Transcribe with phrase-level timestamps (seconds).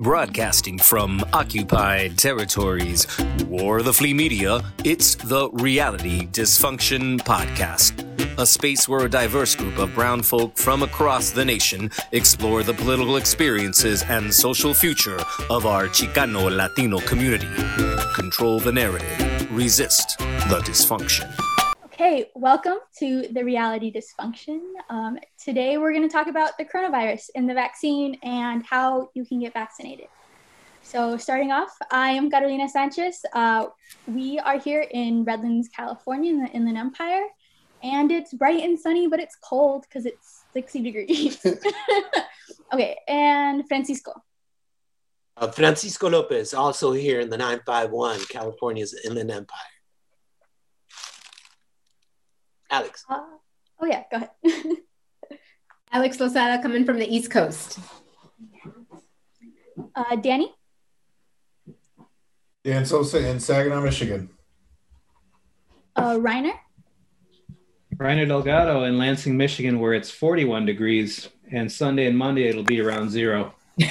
[0.00, 3.06] Broadcasting from occupied territories
[3.50, 8.06] or the flea media, it's the Reality Dysfunction Podcast.
[8.38, 12.72] A space where a diverse group of brown folk from across the nation explore the
[12.72, 15.18] political experiences and social future
[15.50, 17.50] of our Chicano Latino community.
[18.14, 21.30] Control the narrative, resist the dysfunction.
[22.00, 24.62] Hey, welcome to the Reality Dysfunction.
[24.88, 29.26] Um, today we're going to talk about the coronavirus and the vaccine and how you
[29.26, 30.06] can get vaccinated.
[30.80, 33.20] So, starting off, I am Carolina Sanchez.
[33.34, 33.66] Uh,
[34.06, 37.26] we are here in Redlands, California, in the Inland Empire,
[37.82, 41.44] and it's bright and sunny, but it's cold because it's 60 degrees.
[42.72, 44.14] okay, and Francisco.
[45.36, 49.79] Uh, Francisco Lopez, also here in the 951, California's Inland Empire.
[52.70, 53.04] Alex.
[53.08, 53.22] Uh,
[53.80, 54.30] oh, yeah, go ahead.
[55.92, 57.78] Alex Losada coming from the East Coast.
[59.94, 60.54] Uh, Danny.
[62.62, 64.30] Dan Sosa in Saginaw, Michigan.
[65.96, 66.52] Uh, Reiner.
[67.96, 72.80] Reiner Delgado in Lansing, Michigan, where it's 41 degrees, and Sunday and Monday it'll be
[72.80, 73.54] around zero.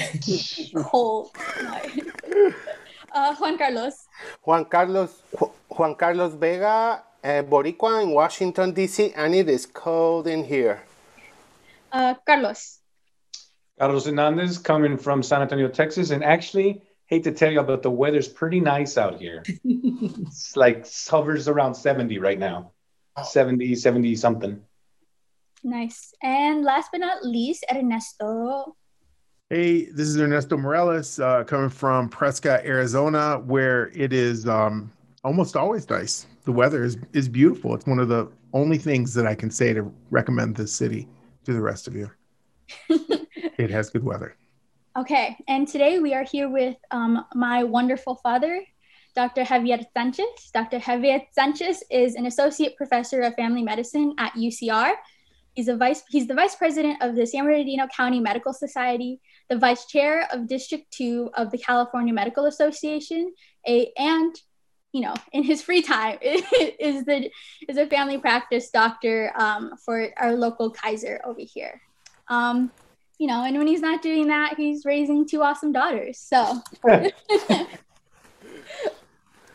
[0.75, 1.31] Cold.
[3.11, 4.07] uh, Juan Carlos.
[4.43, 5.21] Juan Carlos
[5.69, 10.83] Juan Carlos Vega uh, Boricua in Washington, D.C., and it is cold in here.
[11.91, 12.79] Uh, Carlos.
[13.77, 16.11] Carlos Hernandez coming from San Antonio, Texas.
[16.11, 19.43] And actually, hate to tell you, but the weather's pretty nice out here.
[19.63, 22.71] it's like hovers around 70 right now
[23.23, 24.61] 70, 70 something.
[25.63, 26.13] Nice.
[26.23, 28.75] And last but not least, Ernesto.
[29.49, 34.91] Hey, this is Ernesto Morales uh, coming from Prescott, Arizona, where it is um,
[35.23, 37.75] almost always nice the weather is is beautiful.
[37.75, 41.07] It's one of the only things that I can say to recommend this city
[41.45, 42.09] to the rest of you.
[42.89, 44.35] it has good weather.
[44.97, 48.63] Okay, and today we are here with um, my wonderful father,
[49.15, 49.43] Dr.
[49.43, 50.49] Javier Sanchez.
[50.51, 50.79] Dr.
[50.79, 54.93] Javier Sanchez is an associate professor of family medicine at UCR.
[55.53, 59.57] He's a vice he's the vice president of the San Bernardino County Medical Society, the
[59.59, 63.35] vice chair of District 2 of the California Medical Association,
[63.67, 64.33] a and
[64.91, 67.29] you know, in his free time is the
[67.67, 71.81] is a family practice doctor um, for our local Kaiser over here.
[72.27, 72.71] Um,
[73.17, 76.17] you know, and when he's not doing that, he's raising two awesome daughters.
[76.19, 76.61] So.
[76.83, 77.67] well,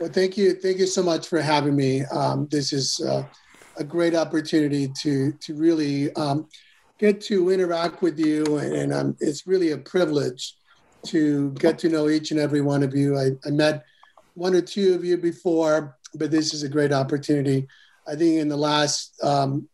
[0.03, 2.05] thank you, thank you so much for having me.
[2.05, 3.25] Um, this is uh,
[3.79, 6.47] a great opportunity to to really um,
[6.99, 10.57] get to interact with you, and, and um, it's really a privilege
[11.07, 13.19] to get to know each and every one of you.
[13.19, 13.85] I, I met
[14.35, 17.67] one or two of you before, but this is a great opportunity.
[18.07, 19.69] I think in the last um,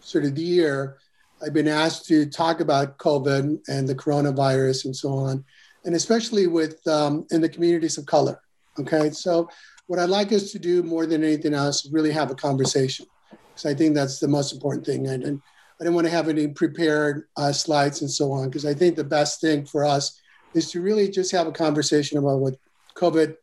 [0.00, 0.98] sort of year,
[1.42, 5.44] I've been asked to talk about COVID and the coronavirus and so on,
[5.84, 8.40] and especially with um, in the communities of color.
[8.78, 9.48] Okay, so
[9.86, 13.06] what I'd like us to do more than anything else is really have a conversation,
[13.30, 15.06] because I think that's the most important thing.
[15.06, 15.42] And, and
[15.78, 18.96] I didn't want to have any prepared uh, slides and so on, because I think
[18.96, 20.20] the best thing for us
[20.54, 22.56] is to really just have a conversation about what
[22.96, 23.36] COVID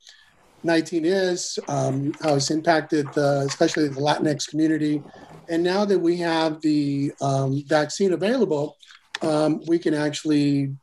[0.63, 5.03] 19 is, um, how it's impacted, uh, especially the Latinx community.
[5.49, 8.77] And now that we have the um, vaccine available,
[9.21, 10.75] um, we can actually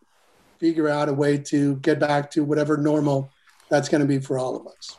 [0.58, 3.30] figure out a way to get back to whatever normal
[3.70, 4.98] that's going to be for all of us.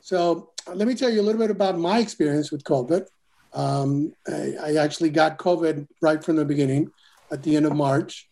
[0.00, 3.06] So let me tell you a little bit about my experience with COVID.
[3.52, 6.90] Um, I, I, actually got COVID right from the beginning
[7.30, 8.28] at the end of March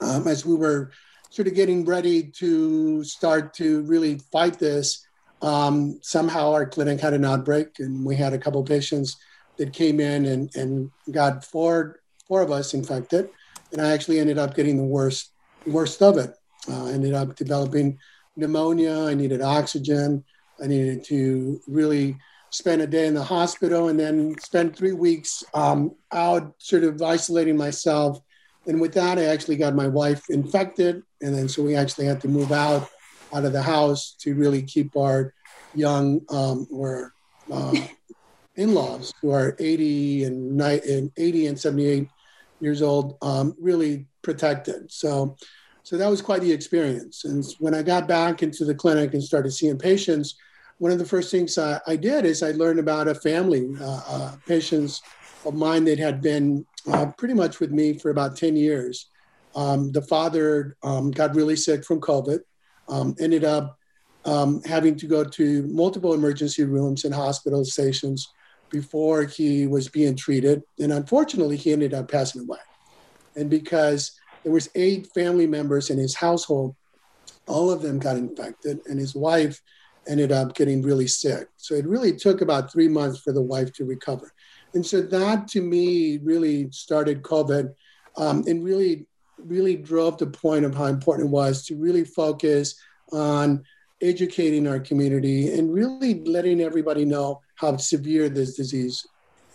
[0.00, 0.90] um, as we were
[1.30, 5.06] sort of getting ready to start to really fight this
[5.42, 9.16] um, somehow our clinic had an outbreak, and we had a couple patients
[9.56, 13.28] that came in and, and got four four of us infected,
[13.72, 15.32] and I actually ended up getting the worst
[15.66, 16.34] worst of it.
[16.68, 17.98] Uh, ended up developing
[18.36, 19.06] pneumonia.
[19.06, 20.24] I needed oxygen.
[20.62, 22.18] I needed to really
[22.50, 27.00] spend a day in the hospital and then spend three weeks um, out, sort of
[27.00, 28.20] isolating myself.
[28.66, 32.20] And with that, I actually got my wife infected, and then so we actually had
[32.22, 32.88] to move out
[33.32, 35.32] out of the house to really keep our
[35.74, 37.14] young um, or
[37.50, 37.74] uh,
[38.56, 42.08] in-laws who are 80 and, 90, and 80 and 78
[42.60, 44.90] years old um, really protected.
[44.90, 45.36] So,
[45.82, 47.24] so that was quite the experience.
[47.24, 50.36] And when I got back into the clinic and started seeing patients,
[50.78, 54.00] one of the first things I, I did is I learned about a family, uh,
[54.06, 55.02] uh, patients
[55.44, 59.06] of mine that had been uh, pretty much with me for about 10 years.
[59.54, 62.40] Um, the father um, got really sick from COVID
[62.88, 63.79] um, ended up
[64.24, 68.32] um, having to go to multiple emergency rooms and hospital stations
[68.70, 70.62] before he was being treated.
[70.78, 72.58] And unfortunately, he ended up passing away.
[73.36, 74.12] And because
[74.42, 76.76] there was eight family members in his household
[77.50, 79.60] all of them got infected, and his wife
[80.08, 81.48] ended up getting really sick.
[81.56, 84.32] So it really took about three months for the wife to recover.
[84.74, 87.74] And so that to me really started COVID
[88.16, 89.06] um, and really,
[89.36, 92.80] really drove the point of how important it was to really focus
[93.12, 93.64] on
[94.02, 99.06] educating our community and really letting everybody know how severe this disease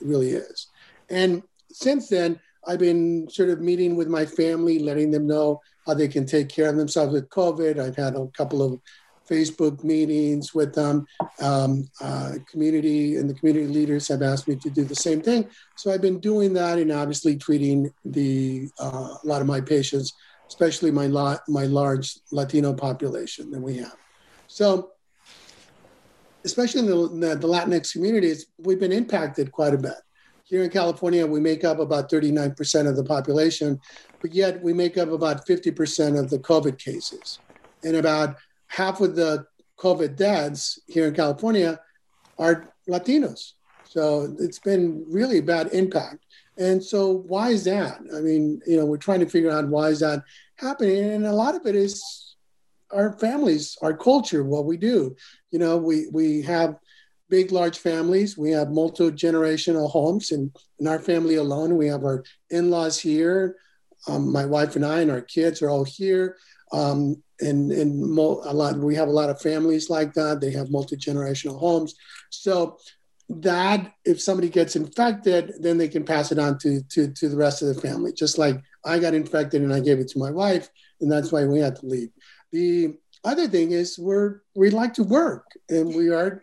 [0.01, 0.67] really is.
[1.09, 5.93] And since then, I've been sort of meeting with my family, letting them know how
[5.93, 7.79] they can take care of themselves with COVID.
[7.79, 8.79] I've had a couple of
[9.29, 11.05] Facebook meetings with them.
[11.41, 15.47] Um, uh, community and the community leaders have asked me to do the same thing.
[15.75, 20.13] So I've been doing that and obviously treating the uh, a lot of my patients,
[20.47, 23.95] especially my lot, my large Latino population that we have.
[24.55, 24.91] So
[26.45, 29.97] especially in the, the, the Latinx communities, we've been impacted quite a bit.
[30.45, 33.81] Here in California, we make up about 39% of the population,
[34.21, 37.39] but yet we make up about 50% of the COVID cases.
[37.83, 38.37] And about
[38.67, 39.45] half of the
[39.77, 41.77] COVID deaths here in California
[42.39, 43.55] are Latinos.
[43.83, 46.25] So it's been really bad impact.
[46.57, 47.99] And so why is that?
[48.15, 50.23] I mean, you know, we're trying to figure out why is that
[50.55, 51.03] happening.
[51.03, 52.24] And a lot of it is
[52.95, 55.15] our families, our culture, what we do.
[55.51, 56.77] You know, we we have
[57.29, 58.37] big, large families.
[58.37, 62.99] We have multi generational homes, and in our family alone, we have our in laws
[62.99, 63.57] here.
[64.07, 66.37] Um, my wife and I and our kids are all here.
[66.71, 70.39] Um, and and mo- a lot, we have a lot of families like that.
[70.39, 71.95] They have multi generational homes.
[72.29, 72.77] So
[73.27, 77.37] that if somebody gets infected, then they can pass it on to, to to the
[77.37, 78.13] rest of the family.
[78.13, 80.69] Just like I got infected and I gave it to my wife,
[81.01, 82.09] and that's why we had to leave.
[82.55, 86.41] The other thing is we're we like to work and we are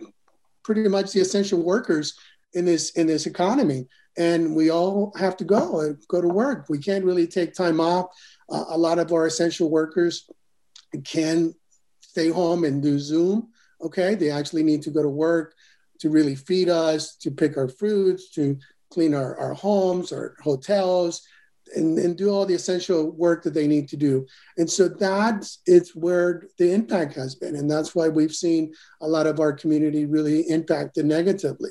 [0.62, 2.12] pretty much the essential workers
[2.52, 3.86] in this in this economy.
[4.18, 6.66] And we all have to go and go to work.
[6.68, 8.08] We can't really take time off.
[8.50, 10.28] Uh, a lot of our essential workers
[11.02, 11.54] can
[12.02, 13.48] stay home and do zoom
[13.82, 14.14] okay?
[14.14, 15.54] They actually need to go to work
[16.00, 18.58] to really feed us to pick our fruits to
[18.90, 21.22] clean our, our homes our hotels
[21.74, 24.26] and, and do all the essential work that they need to do.
[24.58, 25.58] And so that's
[25.94, 27.56] where the impact has been.
[27.56, 31.70] And that's why we've seen a lot of our community really impacted negatively.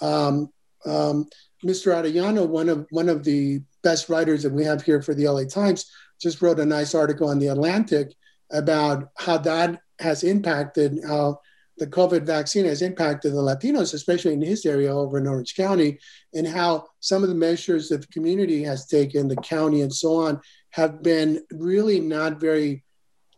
[0.00, 0.50] Um,
[0.86, 1.26] um,
[1.64, 1.92] Mr.
[1.92, 5.44] Arellano, one of one of the best writers that we have here for the LA
[5.44, 5.90] Times,
[6.20, 8.14] just wrote a nice article on the Atlantic
[8.50, 11.40] about how that has impacted how
[11.78, 15.98] the COVID vaccine has impacted the Latinos, especially in his area over in Orange County,
[16.34, 20.16] and how some of the measures that the community has taken, the county and so
[20.16, 20.40] on,
[20.70, 22.84] have been really not very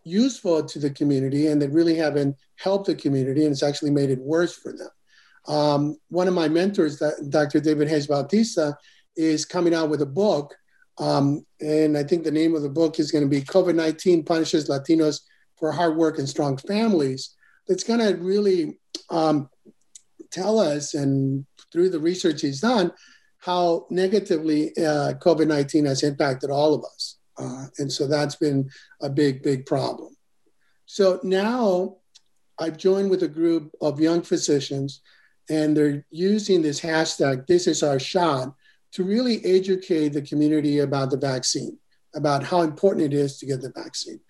[0.04, 4.10] useful to the community and that really haven't helped the community and it's actually made
[4.10, 4.88] it worse for them.
[5.46, 7.60] Um, one of my mentors, Dr.
[7.60, 8.76] David Hayes Bautista,
[9.16, 10.54] is coming out with a book.
[10.98, 14.25] Um, and I think the name of the book is going to be COVID 19
[14.25, 15.20] Punishes Latinos
[15.56, 17.37] for Hard Work and Strong Families
[17.68, 18.78] that's going to really
[19.10, 19.48] um,
[20.30, 22.92] tell us, and through the research he's done,
[23.38, 27.18] how negatively uh, COVID 19 has impacted all of us.
[27.38, 28.68] Uh, and so that's been
[29.00, 30.14] a big, big problem.
[30.84, 31.96] So now
[32.58, 35.00] I've joined with a group of young physicians,
[35.48, 38.54] and they're using this hashtag, This is Our Shot,
[38.92, 41.78] to really educate the community about the vaccine,
[42.14, 44.20] about how important it is to get the vaccine.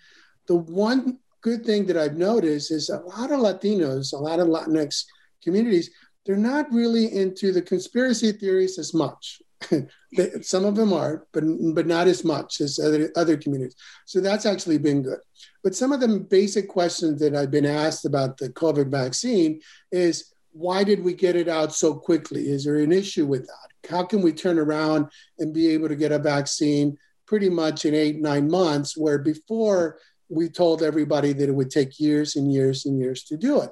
[0.47, 4.49] The one good thing that I've noticed is a lot of Latinos, a lot of
[4.49, 5.05] Latinx
[5.43, 5.91] communities,
[6.26, 9.41] they're not really into the conspiracy theories as much.
[10.43, 13.76] Some of them are, but but not as much as other other communities.
[14.07, 15.19] So that's actually been good.
[15.62, 19.61] But some of the basic questions that I've been asked about the COVID vaccine
[19.93, 22.49] is why did we get it out so quickly?
[22.49, 23.91] Is there an issue with that?
[23.91, 27.95] How can we turn around and be able to get a vaccine pretty much in
[27.95, 29.99] eight nine months, where before
[30.31, 33.71] we told everybody that it would take years and years and years to do it.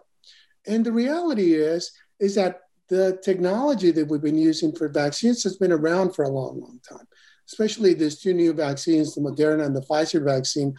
[0.67, 5.57] And the reality is, is that the technology that we've been using for vaccines has
[5.57, 7.07] been around for a long, long time,
[7.47, 10.75] especially these two new vaccines, the Moderna and the Pfizer vaccine.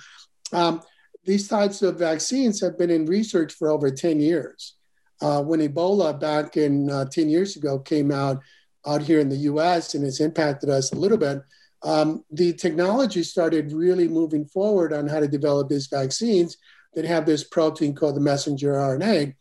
[0.52, 0.82] Um,
[1.26, 4.76] these types of vaccines have been in research for over 10 years.
[5.22, 8.42] Uh, when Ebola back in uh, 10 years ago came out
[8.88, 11.42] out here in the US and has impacted us a little bit,
[11.84, 16.58] um, the technology started really moving forward on how to develop these vaccines
[16.94, 19.36] that have this protein called the messenger RNA.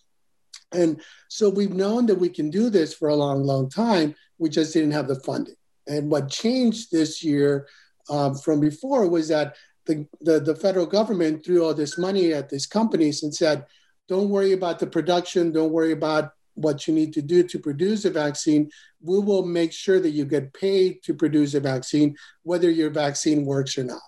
[0.73, 4.15] And so we've known that we can do this for a long, long time.
[4.39, 5.55] We just didn't have the funding.
[5.87, 7.67] And what changed this year
[8.11, 12.51] um, from before was that the, the, the federal government threw all this money at
[12.51, 13.65] these companies and said,
[14.07, 18.05] don't worry about the production, don't worry about what you need to do to produce
[18.05, 22.71] a vaccine, we will make sure that you get paid to produce a vaccine, whether
[22.71, 24.03] your vaccine works or not.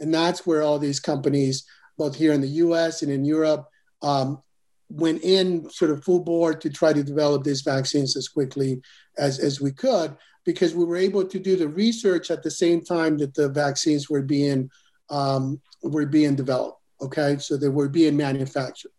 [0.00, 1.64] And that's where all these companies
[1.98, 3.68] both here in the US and in Europe,
[4.00, 4.40] um,
[4.88, 8.80] went in sort of full board to try to develop these vaccines as quickly
[9.18, 12.82] as, as we could because we were able to do the research at the same
[12.82, 14.70] time that the vaccines were being
[15.10, 16.80] um, were being developed.
[17.02, 18.92] Okay, so they were being manufactured.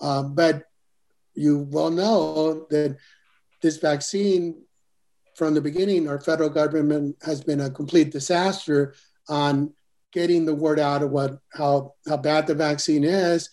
[0.00, 0.64] Um, but
[1.38, 2.96] you well know that
[3.62, 4.62] this vaccine,
[5.36, 8.94] from the beginning, our federal government has been a complete disaster
[9.28, 9.72] on
[10.12, 13.50] getting the word out of what how how bad the vaccine is,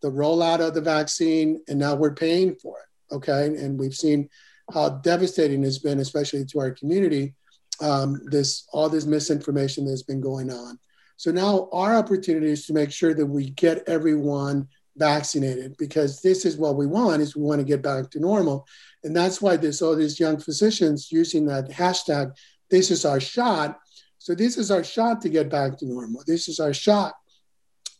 [0.00, 3.14] the rollout of the vaccine, and now we're paying for it.
[3.14, 4.28] Okay, and we've seen
[4.72, 7.34] how devastating it's been, especially to our community.
[7.80, 10.78] Um, this all this misinformation that's been going on.
[11.16, 16.44] So now our opportunity is to make sure that we get everyone vaccinated because this
[16.44, 18.66] is what we want is we want to get back to normal
[19.04, 22.30] and that's why there's all these young physicians using that hashtag
[22.70, 23.78] this is our shot
[24.22, 26.22] so this is our shot to get back to normal.
[26.24, 27.14] This is our shot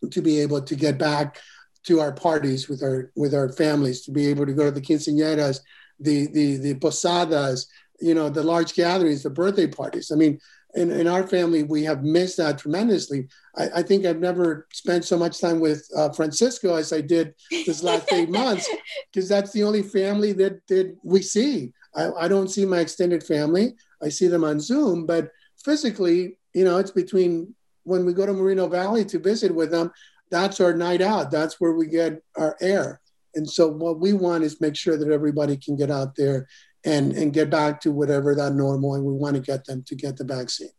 [0.09, 1.41] to be able to get back
[1.85, 4.81] to our parties with our with our families, to be able to go to the
[4.81, 5.59] quinceañeras,
[5.99, 7.67] the the the posadas,
[8.01, 10.13] you know, the large gatherings, the birthday parties.
[10.13, 10.39] I mean,
[10.75, 13.29] in, in our family, we have missed that tremendously.
[13.57, 17.35] I, I think I've never spent so much time with uh, Francisco as I did
[17.51, 18.69] this last eight months,
[19.11, 21.73] because that's the only family that, that we see.
[21.95, 23.75] I, I don't see my extended family.
[24.03, 25.31] I see them on Zoom, but
[25.63, 29.91] physically, you know, it's between when we go to Moreno Valley to visit with them,
[30.31, 31.31] that's our night out.
[31.31, 33.01] That's where we get our air.
[33.35, 36.47] And so what we want is make sure that everybody can get out there
[36.85, 39.95] and, and get back to whatever that normal, and we want to get them to
[39.95, 40.71] get the vaccine.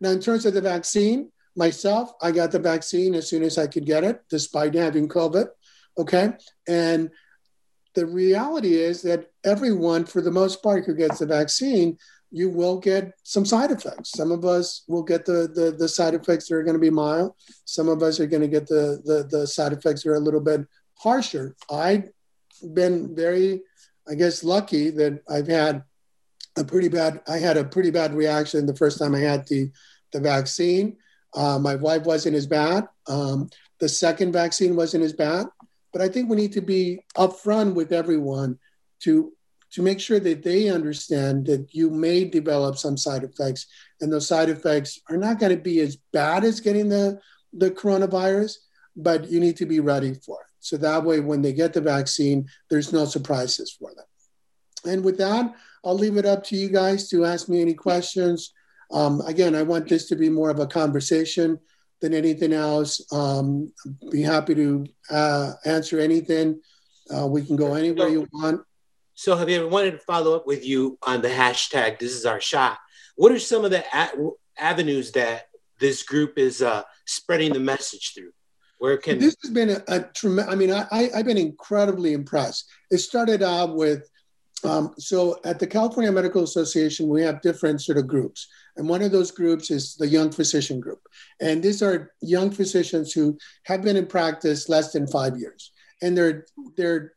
[0.00, 3.66] Now, in terms of the vaccine, myself, I got the vaccine as soon as I
[3.66, 5.46] could get it, despite having COVID.
[5.98, 6.32] Okay.
[6.66, 7.10] And
[7.94, 11.98] the reality is that everyone, for the most part, who gets the vaccine
[12.32, 14.10] you will get some side effects.
[14.10, 16.90] Some of us will get the, the, the side effects that are going to be
[16.90, 17.34] mild.
[17.66, 20.20] Some of us are going to get the, the, the side effects that are a
[20.20, 21.54] little bit harsher.
[21.70, 22.08] I've
[22.72, 23.60] been very,
[24.08, 25.84] I guess, lucky that I've had
[26.56, 29.70] a pretty bad, I had a pretty bad reaction the first time I had the,
[30.12, 30.96] the vaccine.
[31.34, 32.86] Uh, my wife wasn't as bad.
[33.06, 33.48] Um,
[33.80, 35.46] the second vaccine wasn't as bad.
[35.92, 38.58] But I think we need to be upfront with everyone
[39.00, 39.32] to
[39.72, 43.66] to make sure that they understand that you may develop some side effects
[44.00, 47.18] and those side effects are not going to be as bad as getting the,
[47.54, 48.56] the coronavirus,
[48.96, 50.51] but you need to be ready for it.
[50.62, 54.04] So that way, when they get the vaccine, there's no surprises for them.
[54.84, 55.52] And with that,
[55.84, 58.52] I'll leave it up to you guys to ask me any questions.
[58.92, 61.58] Um, again, I want this to be more of a conversation
[62.00, 63.04] than anything else.
[63.12, 63.72] Um,
[64.10, 66.60] be happy to uh, answer anything.
[67.12, 68.62] Uh, we can go anywhere you want.
[69.14, 71.98] So, have you ever wanted to follow up with you on the hashtag?
[71.98, 72.78] This is our shot.
[73.16, 73.84] What are some of the
[74.56, 75.48] avenues that
[75.80, 78.32] this group is uh, spreading the message through?
[78.82, 80.52] Where can this has been a, a tremendous?
[80.52, 82.68] I mean, I, I have been incredibly impressed.
[82.90, 84.10] It started out with
[84.64, 88.48] um, so at the California Medical Association, we have different sort of groups.
[88.76, 91.00] And one of those groups is the Young Physician Group.
[91.40, 95.70] And these are young physicians who have been in practice less than five years.
[96.02, 96.46] And they're,
[96.76, 97.12] they're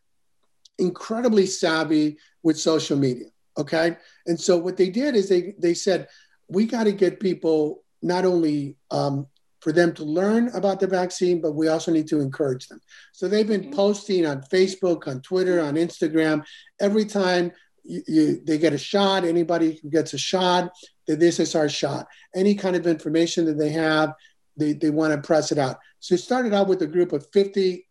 [0.77, 3.29] incredibly savvy with social media.
[3.57, 3.98] Okay.
[4.27, 6.10] And so what they did is they, they said,
[6.48, 9.25] we got to get people not only um,
[9.65, 12.79] for them to learn about the vaccine, but we also need to encourage them.
[13.13, 13.74] So they've been mm-hmm.
[13.74, 16.45] posting on Facebook, on Twitter, on Instagram.
[16.79, 17.51] Every time
[17.84, 20.72] you, you, they get a shot, anybody who gets a shot,
[21.07, 22.05] that this is our shot.
[22.36, 24.13] Any kind of information that they have,
[24.55, 25.79] they, they want to press it out.
[26.00, 27.88] So it started out with a group of 50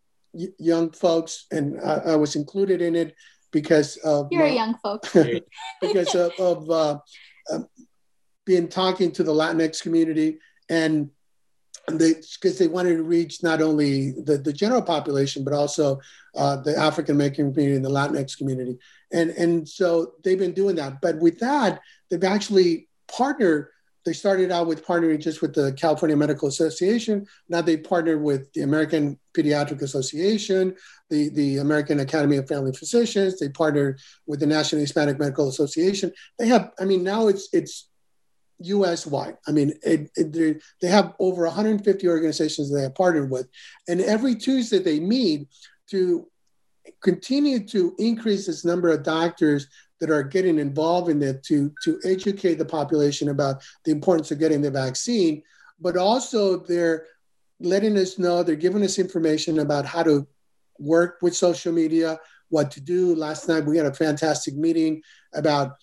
[0.57, 3.15] young folks, and I, I, was included in it
[3.51, 5.03] because of you're my, a young folk
[5.81, 6.99] because of, of uh,
[7.51, 7.59] uh,
[8.45, 10.39] being talking to the Latinx community
[10.69, 11.14] and they
[11.87, 15.99] because they wanted to reach not only the, the general population but also
[16.35, 18.77] uh, the African American community and the Latinx community,
[19.11, 21.01] and and so they've been doing that.
[21.01, 23.69] But with that, they've actually partnered
[24.05, 27.25] they started out with partnering just with the California Medical Association.
[27.49, 30.75] Now they partnered with the American Pediatric Association,
[31.09, 33.39] the, the American Academy of Family Physicians.
[33.39, 36.11] They partnered with the National Hispanic Medical Association.
[36.37, 37.89] They have, I mean, now it's it's
[38.59, 39.05] U.S.
[39.05, 39.37] wide.
[39.47, 43.47] I mean, it, it, they have over 150 organizations that they have partnered with,
[43.87, 45.47] and every Tuesday they meet
[45.89, 46.27] to
[47.01, 49.67] continue to increase this number of doctors
[49.99, 54.39] that are getting involved in it to, to educate the population about the importance of
[54.39, 55.41] getting the vaccine,
[55.79, 57.05] but also they're
[57.59, 60.27] letting us know, they're giving us information about how to
[60.79, 62.19] work with social media,
[62.49, 63.15] what to do.
[63.15, 65.01] Last night we had a fantastic meeting
[65.33, 65.77] about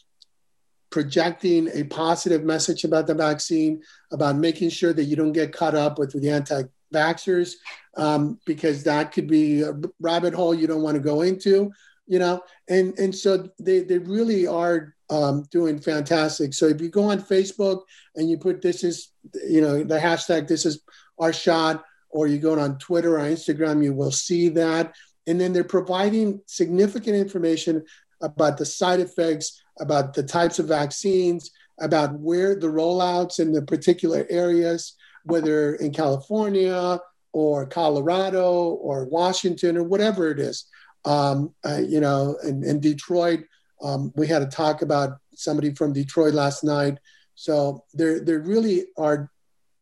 [0.92, 3.82] projecting a positive message about the vaccine,
[4.12, 6.62] about making sure that you don't get caught up with the anti
[6.94, 7.54] vaxxers
[7.96, 11.72] um, because that could be a rabbit hole you don't want to go into,
[12.06, 12.42] you know.
[12.68, 16.54] And and so they they really are um, doing fantastic.
[16.54, 17.82] So if you go on Facebook
[18.14, 19.10] and you put this is
[19.48, 20.82] you know the hashtag this is
[21.18, 24.94] our shot, or you go on Twitter or Instagram, you will see that.
[25.26, 27.84] And then they're providing significant information
[28.22, 31.50] about the side effects, about the types of vaccines,
[31.80, 36.98] about where the rollouts in the particular areas, whether in California
[37.32, 40.66] or Colorado or Washington or whatever it is.
[41.04, 43.40] Um, uh, you know, in, in Detroit,
[43.82, 46.98] um, we had a talk about somebody from Detroit last night.
[47.34, 49.30] So they they really are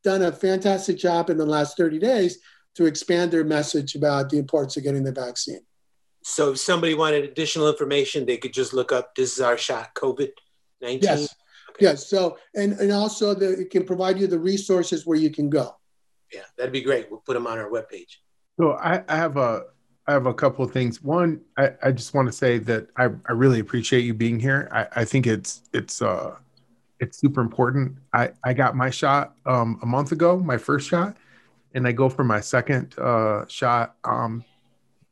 [0.02, 2.38] done a fantastic job in the last 30 days
[2.74, 5.60] to expand their message about the importance of getting the vaccine.
[6.22, 9.94] So if somebody wanted additional information, they could just look up this is our shot
[9.94, 10.30] COVID
[10.82, 11.00] 19.
[11.02, 11.34] Yes.
[11.70, 11.86] Okay.
[11.86, 12.08] Yes.
[12.08, 15.76] So and and also the, it can provide you the resources where you can go.
[16.32, 17.10] Yeah, that'd be great.
[17.10, 18.16] We'll put them on our webpage.
[18.58, 19.64] So I, I have a
[20.06, 21.02] I have a couple of things.
[21.02, 24.68] One, I, I just want to say that I, I really appreciate you being here.
[24.72, 26.36] I, I think it's it's uh
[27.00, 27.96] it's super important.
[28.12, 31.16] I, I got my shot um, a month ago, my first shot,
[31.74, 34.44] and I go for my second uh, shot um,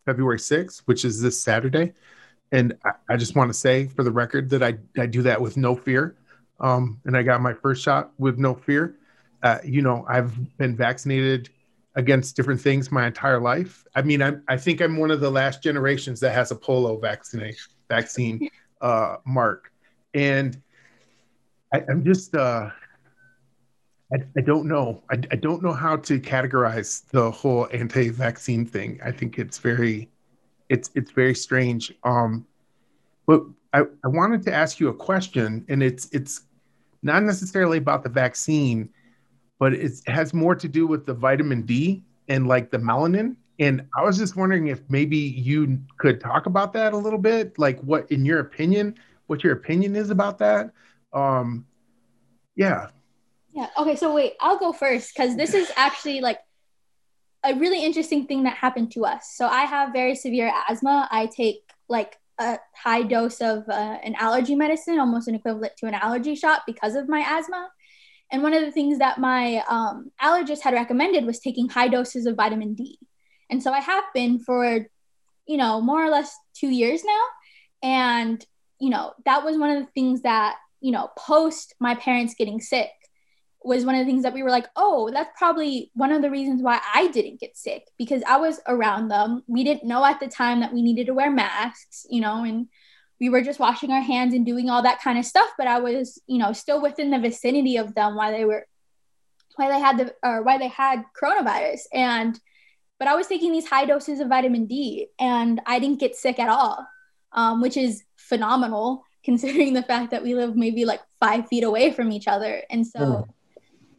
[0.08, 1.92] February 6th, which is this Saturday.
[2.50, 5.38] And I, I just want to say for the record that I, I do that
[5.38, 6.16] with no fear.
[6.60, 8.96] Um, and I got my first shot with no fear.
[9.42, 11.50] Uh, you know, I've been vaccinated
[11.94, 13.84] against different things my entire life.
[13.94, 16.98] I mean, I, I think I'm one of the last generations that has a polio
[16.98, 18.48] vaccination vaccine
[18.80, 19.70] uh, mark.
[20.14, 20.58] And
[21.74, 22.70] I, am just, uh,
[24.12, 25.02] I, I don't know.
[25.10, 29.00] I, I don't know how to categorize the whole anti-vaccine thing.
[29.04, 30.08] I think it's very,
[30.68, 31.92] it's it's very strange.
[32.04, 32.46] Um,
[33.26, 33.42] but
[33.74, 36.42] I, I wanted to ask you a question, and it's it's
[37.02, 38.88] not necessarily about the vaccine,
[39.58, 43.36] but it has more to do with the vitamin D and like the melanin.
[43.60, 47.58] And I was just wondering if maybe you could talk about that a little bit,
[47.58, 48.94] like what, in your opinion,
[49.26, 50.70] what your opinion is about that.
[51.12, 51.66] Um,
[52.54, 52.88] yeah.
[53.58, 53.66] Yeah.
[53.76, 53.96] Okay.
[53.96, 56.38] So wait, I'll go first because this is actually like
[57.42, 59.32] a really interesting thing that happened to us.
[59.34, 61.08] So I have very severe asthma.
[61.10, 61.56] I take
[61.88, 66.36] like a high dose of uh, an allergy medicine, almost an equivalent to an allergy
[66.36, 67.68] shot because of my asthma.
[68.30, 72.26] And one of the things that my um, allergist had recommended was taking high doses
[72.26, 73.00] of vitamin D.
[73.50, 74.86] And so I have been for,
[75.48, 77.22] you know, more or less two years now.
[77.82, 78.46] And,
[78.80, 82.60] you know, that was one of the things that you know, post my parents getting
[82.60, 82.90] sick
[83.62, 86.30] was one of the things that we were like, oh, that's probably one of the
[86.30, 89.42] reasons why I didn't get sick because I was around them.
[89.46, 92.68] We didn't know at the time that we needed to wear masks, you know, and
[93.20, 95.50] we were just washing our hands and doing all that kind of stuff.
[95.58, 98.66] But I was, you know, still within the vicinity of them while they were,
[99.56, 101.80] while they had the, or why they had coronavirus.
[101.92, 102.38] And,
[102.98, 106.38] but I was taking these high doses of vitamin D and I didn't get sick
[106.38, 106.86] at all,
[107.32, 111.90] um, which is phenomenal considering the fact that we live maybe like five feet away
[111.90, 112.62] from each other.
[112.70, 113.28] And so, mm.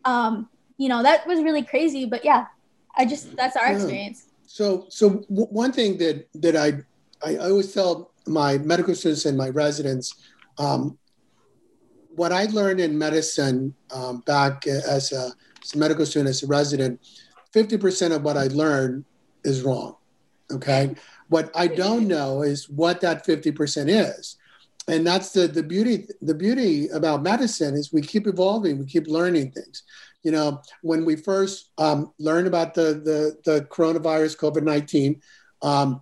[0.06, 2.06] Um, you know, that was really crazy.
[2.06, 2.48] But yeah,
[2.96, 3.76] I just that's our yeah.
[3.76, 4.26] experience.
[4.48, 6.82] So, so w- one thing that that I
[7.26, 10.16] I always tell my medical students and my residents,
[10.58, 10.98] um,
[12.16, 15.32] what I learned in medicine um, back as a,
[15.64, 17.00] as a medical student, as a resident,
[17.52, 19.06] fifty percent of what I learned
[19.44, 19.96] is wrong.
[20.52, 20.96] Okay,
[21.28, 24.38] what I don't know is what that fifty percent is
[24.90, 29.08] and that's the the beauty the beauty about medicine is we keep evolving we keep
[29.08, 29.84] learning things.
[30.24, 35.22] You know when we first um, learned about the the, the coronavirus covid-19
[35.62, 36.02] um,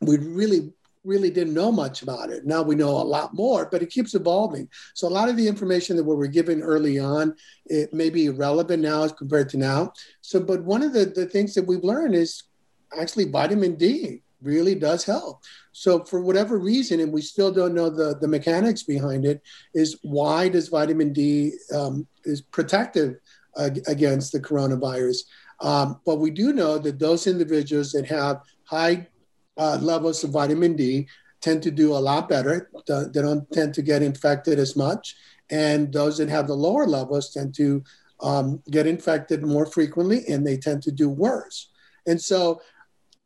[0.00, 0.72] we really
[1.04, 2.46] really didn't know much about it.
[2.46, 4.68] Now we know a lot more but it keeps evolving.
[4.94, 8.26] So a lot of the information that we were given early on it may be
[8.26, 9.92] irrelevant now as compared to now.
[10.22, 12.44] So but one of the, the things that we've learned is
[12.98, 15.42] actually vitamin d really does help.
[15.72, 19.42] So for whatever reason, and we still don't know the, the mechanics behind it,
[19.74, 23.16] is why does vitamin D um, is protective
[23.56, 25.18] against the coronavirus?
[25.60, 29.08] Um, but we do know that those individuals that have high
[29.56, 31.08] uh, levels of vitamin D
[31.40, 32.70] tend to do a lot better.
[32.86, 35.16] They don't tend to get infected as much.
[35.50, 37.84] And those that have the lower levels tend to
[38.20, 41.68] um, get infected more frequently and they tend to do worse.
[42.06, 42.60] And so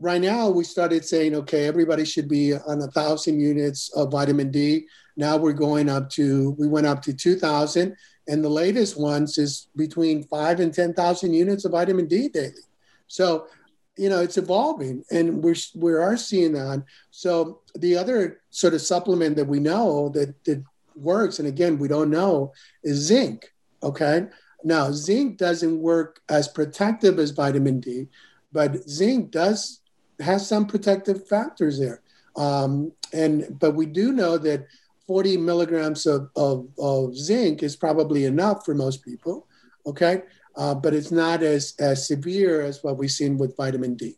[0.00, 4.50] right now we started saying, okay, everybody should be on a thousand units of vitamin
[4.50, 4.86] D.
[5.16, 7.96] Now we're going up to, we went up to 2000
[8.28, 12.52] and the latest ones is between five and 10,000 units of vitamin D daily.
[13.08, 13.48] So,
[13.96, 16.84] you know, it's evolving and we're, we are seeing that.
[17.10, 20.62] So the other sort of supplement that we know that, that
[20.94, 22.52] works, and again, we don't know
[22.84, 23.52] is zinc.
[23.82, 24.26] Okay.
[24.62, 28.08] Now, zinc doesn't work as protective as vitamin D,
[28.52, 29.80] but zinc does
[30.20, 32.02] has some protective factors there.
[32.36, 34.66] Um, and but we do know that
[35.06, 39.46] 40 milligrams of, of, of zinc is probably enough for most people.
[39.86, 40.22] Okay,
[40.56, 44.16] uh, but it's not as as severe as what we've seen with vitamin D.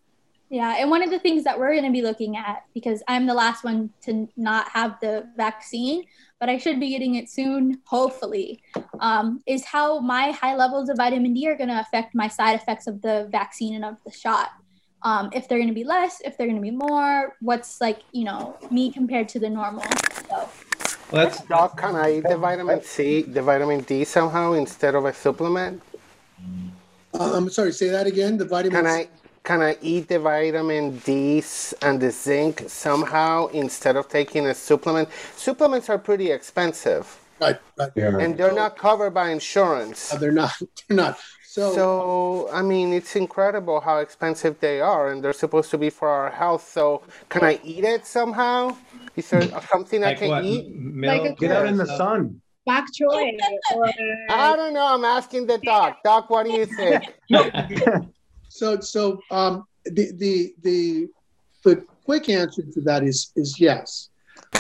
[0.51, 3.27] Yeah, and one of the things that we're going to be looking at, because I'm
[3.27, 6.07] the last one to not have the vaccine,
[6.41, 8.61] but I should be getting it soon, hopefully,
[8.99, 12.57] um, is how my high levels of vitamin D are going to affect my side
[12.57, 14.49] effects of the vaccine and of the shot.
[15.03, 18.01] Um, if they're going to be less, if they're going to be more, what's like,
[18.13, 19.85] you know, me compared to the normal.
[20.29, 20.49] So.
[21.11, 25.07] Well, that's, Doc, can I eat the vitamin C, the vitamin D somehow instead of
[25.07, 25.83] a supplement?
[27.13, 28.37] Uh, I'm sorry, say that again.
[28.37, 28.85] The vitamin.
[28.85, 29.09] Can I
[29.43, 31.43] can I eat the vitamin D
[31.83, 35.09] and the zinc somehow instead of taking a supplement?
[35.35, 37.19] Supplements are pretty expensive.
[37.41, 37.91] Right, right.
[37.97, 38.19] Yeah.
[38.19, 40.13] And they're not covered by insurance.
[40.13, 40.53] Uh, they're not.
[40.89, 41.19] They're not.
[41.51, 45.91] So, so, I mean, it's incredible how expensive they are, and they're supposed to be
[45.91, 46.71] for our health.
[46.71, 48.77] So, can I eat it somehow?
[49.17, 50.45] Is there something like I can what?
[50.45, 50.73] eat?
[50.73, 52.41] Milk like Get out in the sun.
[52.65, 53.33] Bok choy.
[53.75, 53.91] Or...
[54.31, 54.95] I don't know.
[54.95, 55.99] I'm asking the doc.
[56.05, 57.15] Doc, what do you think?
[58.49, 61.09] So, so um, the, the the
[61.65, 64.11] the quick answer to that is is yes,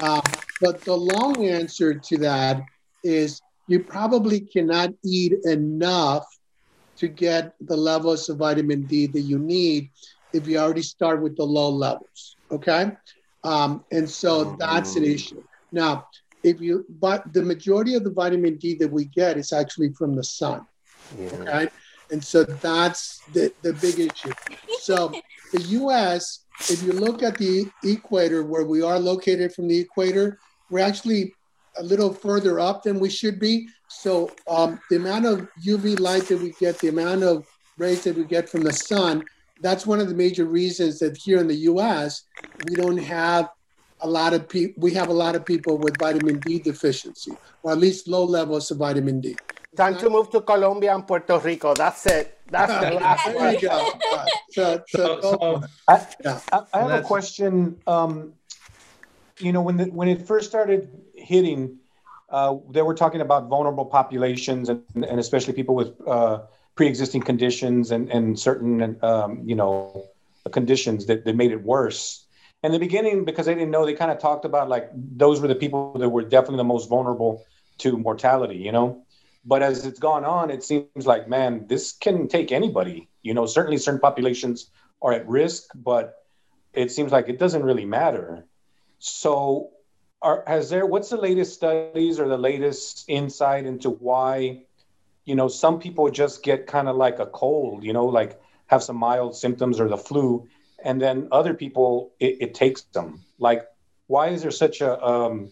[0.02, 0.22] uh,
[0.60, 2.62] but the long answer to that
[3.04, 6.24] is you probably cannot eat enough
[7.00, 9.90] to get the levels of vitamin D that you need
[10.32, 12.36] if you already start with the low levels.
[12.50, 12.92] Okay,
[13.44, 15.42] um, and so that's an issue.
[15.72, 16.06] Now,
[16.42, 20.14] if you but the majority of the vitamin D that we get is actually from
[20.14, 20.66] the sun.
[21.18, 21.26] Yeah.
[21.26, 21.68] Okay.
[22.10, 24.32] And so that's the, the big issue.
[24.80, 25.12] So
[25.52, 30.38] the US, if you look at the equator where we are located from the equator,
[30.70, 31.34] we're actually
[31.78, 33.68] a little further up than we should be.
[33.90, 38.16] So um, the amount of UV light that we get, the amount of rays that
[38.16, 39.24] we get from the sun,
[39.60, 42.22] that's one of the major reasons that here in the US,
[42.68, 43.50] we don't have
[44.00, 47.72] a lot of people, we have a lot of people with vitamin D deficiency, or
[47.72, 49.36] at least low levels of vitamin D.
[49.76, 51.74] Time to move to Colombia and Puerto Rico.
[51.74, 52.38] That's it.
[52.48, 53.58] That's the last one.
[54.50, 56.40] So, so, so I, yeah.
[56.52, 57.76] I, I have a question.
[57.86, 58.34] Um,
[59.38, 61.78] you know, when the, when it first started hitting,
[62.30, 66.40] uh, they were talking about vulnerable populations and, and especially people with uh,
[66.76, 70.06] pre-existing conditions and, and certain, um, you know,
[70.52, 72.26] conditions that, that made it worse.
[72.62, 75.48] In the beginning, because they didn't know, they kind of talked about like those were
[75.48, 77.44] the people that were definitely the most vulnerable
[77.78, 79.02] to mortality, you know?
[79.44, 83.08] But as it's gone on, it seems like, man, this can take anybody.
[83.22, 86.16] You know, certainly certain populations are at risk, but
[86.74, 88.44] it seems like it doesn't really matter.
[88.98, 89.70] So,
[90.22, 90.86] are, has there?
[90.86, 94.62] What's the latest studies or the latest insight into why,
[95.24, 98.82] you know, some people just get kind of like a cold, you know, like have
[98.82, 100.46] some mild symptoms or the flu,
[100.84, 103.22] and then other people it, it takes them.
[103.38, 103.66] Like,
[104.06, 105.50] why is there such a um,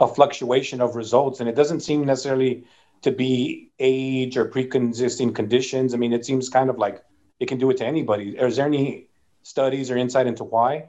[0.00, 1.40] a fluctuation of results?
[1.40, 2.64] And it doesn't seem necessarily
[3.02, 5.92] to be age or pre-existing conditions?
[5.92, 7.02] I mean, it seems kind of like
[7.40, 8.36] it can do it to anybody.
[8.36, 9.08] Is there any
[9.42, 10.88] studies or insight into why?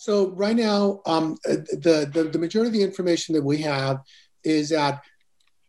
[0.00, 3.98] So right now, um, the, the the majority of the information that we have
[4.42, 5.02] is that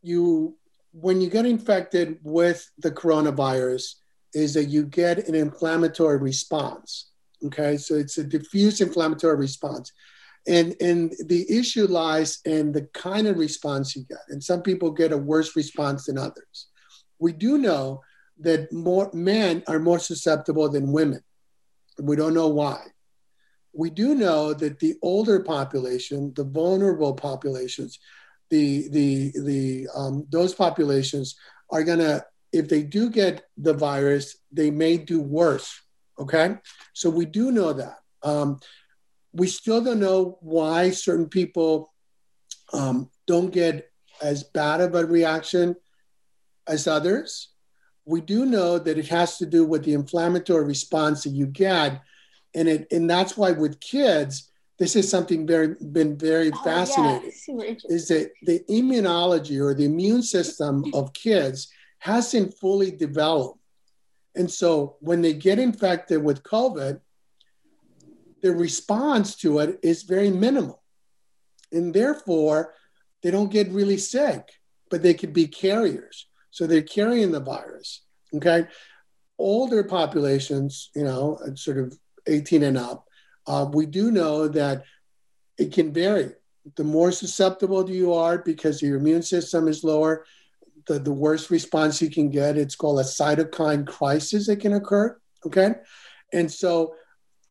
[0.03, 0.55] you
[0.93, 3.95] when you get infected with the coronavirus
[4.33, 7.09] is that you get an inflammatory response.
[7.43, 9.91] Okay, so it's a diffuse inflammatory response.
[10.47, 14.23] And, and the issue lies in the kind of response you get.
[14.29, 16.67] And some people get a worse response than others.
[17.19, 17.99] We do know
[18.39, 21.21] that more men are more susceptible than women.
[21.99, 22.79] We don't know why.
[23.73, 27.99] We do know that the older population, the vulnerable populations,
[28.49, 31.35] the the the um, those populations
[31.69, 35.79] are gonna, if they do get the virus, they may do worse.
[36.19, 36.55] Okay,
[36.93, 37.99] so we do know that.
[38.23, 38.59] Um,
[39.33, 41.93] we still don't know why certain people
[42.73, 43.89] um, don't get
[44.21, 45.75] as bad of a reaction
[46.67, 47.49] as others.
[48.05, 52.01] We do know that it has to do with the inflammatory response that you get,
[52.53, 57.31] and it and that's why with kids, this is something very been very oh, fascinating.
[57.47, 57.73] Yeah.
[57.89, 63.59] Is that the immunology or the immune system of kids hasn't fully developed,
[64.35, 66.99] and so when they get infected with COVID,
[68.41, 70.81] the response to it is very minimal.
[71.71, 72.73] And therefore,
[73.23, 74.49] they don't get really sick,
[74.89, 76.27] but they could be carriers.
[76.49, 78.03] So they're carrying the virus.
[78.35, 78.67] Okay.
[79.37, 83.07] Older populations, you know, sort of 18 and up,
[83.47, 84.83] uh, we do know that
[85.57, 86.31] it can vary.
[86.75, 90.25] The more susceptible you are because your immune system is lower,
[90.87, 92.57] the, the worst response you can get.
[92.57, 95.17] It's called a cytokine crisis that can occur.
[95.45, 95.75] Okay.
[96.33, 96.95] And so,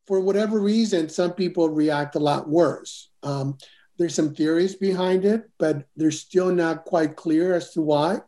[0.06, 3.11] for whatever reason, some people react a lot worse.
[3.22, 3.59] Um,
[3.98, 8.20] there's some theories behind it, but they're still not quite clear as to why.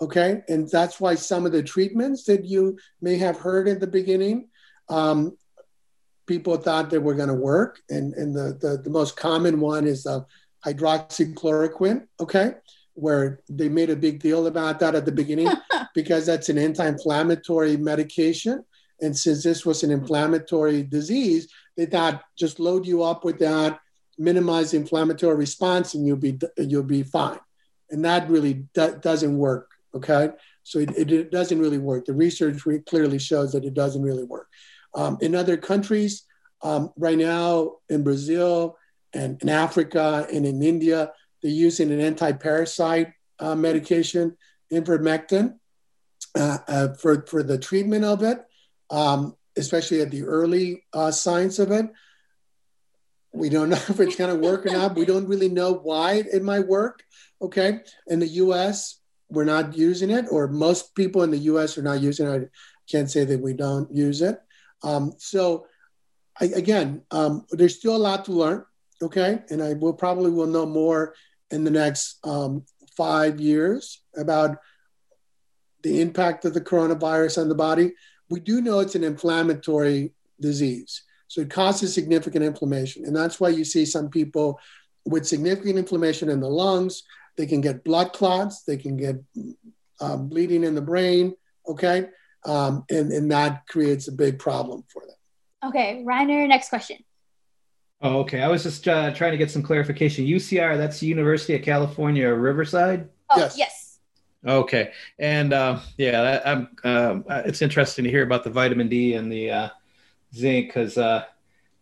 [0.00, 0.42] Okay.
[0.48, 4.48] And that's why some of the treatments that you may have heard in the beginning,
[4.88, 5.36] um,
[6.30, 7.80] people thought they were going to work.
[7.90, 10.20] And, and the, the, the, most common one is uh,
[10.64, 12.06] hydroxychloroquine.
[12.20, 12.54] Okay
[12.94, 15.48] where they made a big deal about that at the beginning
[15.94, 18.62] because that's an anti-inflammatory medication
[19.00, 23.78] and since this was an inflammatory disease they thought just load you up with that
[24.18, 27.38] minimize the inflammatory response and you'll be you'll be fine
[27.90, 30.30] and that really do- doesn't work okay
[30.62, 34.24] so it, it, doesn't really work the research re- clearly shows that it doesn't really
[34.24, 34.48] work
[34.94, 36.24] um, in other countries
[36.62, 38.76] um, right now in brazil
[39.12, 44.36] and in africa and in india they're using an anti-parasite uh, medication,
[44.72, 45.54] ivermectin,
[46.34, 48.38] uh, uh, for, for the treatment of it,
[48.90, 51.86] um, especially at the early uh, signs of it.
[53.32, 54.96] We don't know if it's going to work or not.
[54.96, 57.02] We don't really know why it might work.
[57.42, 57.80] Okay.
[58.06, 59.00] In the US,
[59.30, 62.42] we're not using it, or most people in the US are not using it.
[62.42, 64.38] I can't say that we don't use it.
[64.82, 65.66] Um, so,
[66.40, 68.64] I, again, um, there's still a lot to learn.
[69.02, 69.40] Okay.
[69.50, 71.14] And I will probably will know more
[71.50, 72.64] in the next um,
[72.96, 74.58] five years about
[75.82, 77.92] the impact of the coronavirus on the body.
[78.28, 81.02] We do know it's an inflammatory disease.
[81.28, 83.04] So it causes significant inflammation.
[83.04, 84.58] And that's why you see some people
[85.06, 87.02] with significant inflammation in the lungs.
[87.36, 89.16] They can get blood clots, they can get
[90.00, 91.34] um, bleeding in the brain,
[91.66, 92.08] okay?
[92.44, 95.16] Um, and, and that creates a big problem for them.
[95.70, 96.98] Okay, Reiner, next question.
[98.02, 98.40] Oh, okay.
[98.40, 100.24] I was just uh, trying to get some clarification.
[100.24, 103.08] UCR, that's University of California, Riverside.
[103.30, 103.58] Oh, yes.
[103.58, 103.98] yes.
[104.46, 106.68] Okay, and uh, yeah, I'm.
[106.82, 109.68] Um, uh, it's interesting to hear about the vitamin D and the uh,
[110.34, 111.24] zinc because uh,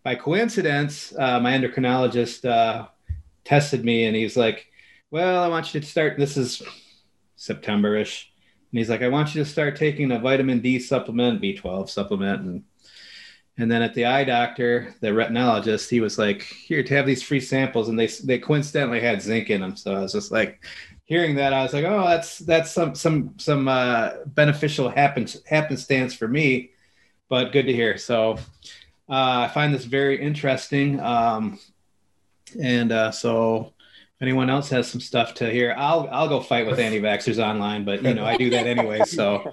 [0.03, 2.89] by coincidence, uh, my endocrinologist
[3.45, 4.67] tested me and he's like,
[5.13, 6.19] "Well, I want you to start.
[6.19, 6.61] This is
[7.37, 8.33] September-ish."
[8.71, 12.43] And he's like, I want you to start taking a vitamin D supplement, B12 supplement,
[12.43, 12.65] and
[13.61, 17.25] and then at the eye doctor, the retinologist, he was like, "Here to have these
[17.25, 19.75] free samples," and they they coincidentally had zinc in them.
[19.75, 20.63] So I was just like,
[21.07, 26.15] hearing that, I was like, "Oh, that's that's some some some uh, beneficial happen happenstance
[26.15, 26.71] for me."
[27.29, 27.99] But good to hear.
[27.99, 28.35] So
[29.09, 31.01] uh, I find this very interesting.
[31.01, 31.59] Um,
[32.61, 33.73] and uh, so
[34.19, 37.85] if anyone else has some stuff to hear, I'll I'll go fight with anti-vaxxers online.
[37.85, 39.03] But you know, I do that anyway.
[39.05, 39.53] So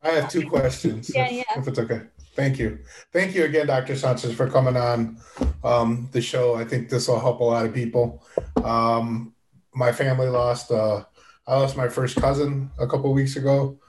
[0.00, 1.10] I have two questions.
[1.12, 1.42] yeah, yeah.
[1.56, 2.02] if it's okay.
[2.36, 2.78] Thank you.
[3.12, 3.96] Thank you again, Dr.
[3.96, 5.18] Sanchez, for coming on
[5.64, 6.54] um, the show.
[6.54, 8.24] I think this will help a lot of people.
[8.62, 9.34] Um,
[9.74, 11.02] my family lost, uh,
[11.48, 13.80] I lost my first cousin a couple weeks ago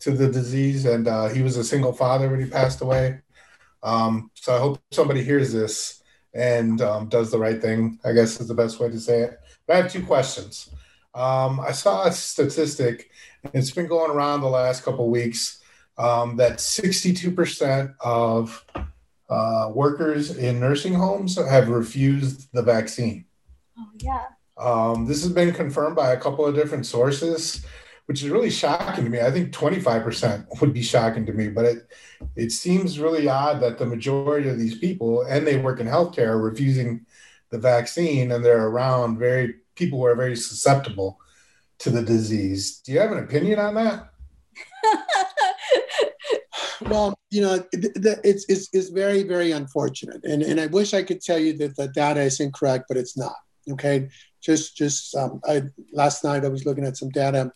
[0.00, 3.20] to the disease, and uh, he was a single father when he passed away.
[3.84, 5.99] Um, so I hope somebody hears this
[6.34, 9.40] and um, does the right thing, I guess is the best way to say it.
[9.66, 10.70] But I have two questions.
[11.14, 13.10] Um, I saw a statistic,
[13.52, 15.60] it's been going around the last couple weeks
[15.98, 18.64] um, that 62% of
[19.28, 23.24] uh, workers in nursing homes have refused the vaccine.
[23.78, 24.24] Oh, yeah.
[24.56, 27.64] Um, this has been confirmed by a couple of different sources,
[28.10, 29.20] which is really shocking to me.
[29.20, 31.86] I think 25% would be shocking to me, but it,
[32.34, 36.26] it seems really odd that the majority of these people, and they work in healthcare,
[36.26, 37.06] are refusing
[37.50, 41.20] the vaccine and they're around very people who are very susceptible
[41.78, 42.80] to the disease.
[42.80, 44.10] Do you have an opinion on that?
[46.90, 50.24] well, you know, it's, it's, it's very, very unfortunate.
[50.24, 53.16] And, and I wish I could tell you that the data is incorrect, but it's
[53.16, 53.36] not.
[53.70, 54.08] Okay.
[54.40, 57.52] Just, just um, I, last night I was looking at some data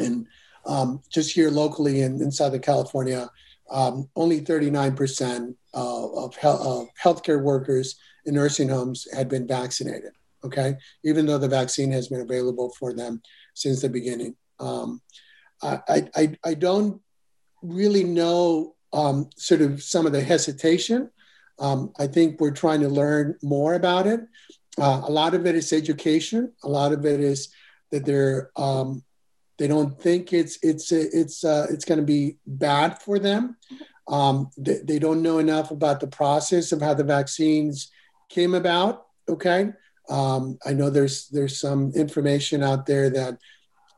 [0.00, 0.26] and
[0.66, 3.30] um, just here locally in, in Southern California,
[3.70, 10.12] um, only 39% uh, of, health, of healthcare workers in nursing homes had been vaccinated.
[10.44, 10.76] Okay.
[11.04, 13.22] Even though the vaccine has been available for them
[13.54, 14.36] since the beginning.
[14.60, 15.00] Um,
[15.62, 17.00] I, I, I don't
[17.62, 21.10] really know um, sort of some of the hesitation.
[21.58, 24.20] Um, I think we're trying to learn more about it.
[24.80, 26.52] Uh, a lot of it is education.
[26.62, 27.48] A lot of it is
[27.90, 29.02] that they're um,
[29.58, 33.56] they don't think it's it's it's uh, it's going to be bad for them.
[34.06, 37.90] Um, they, they, don't know enough about the process of how the vaccines
[38.30, 39.06] came about.
[39.28, 39.70] Okay,
[40.08, 43.38] um, I know there's there's some information out there that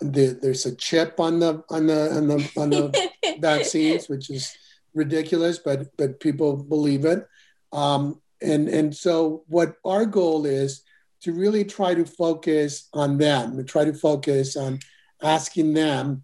[0.00, 4.56] the, there's a chip on the on the on the on the vaccines, which is
[4.94, 7.28] ridiculous, but but people believe it.
[7.72, 10.82] Um, and and so what our goal is
[11.20, 14.80] to really try to focus on them, and try to focus on
[15.22, 16.22] asking them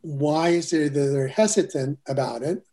[0.00, 2.64] why is it that they're hesitant about it,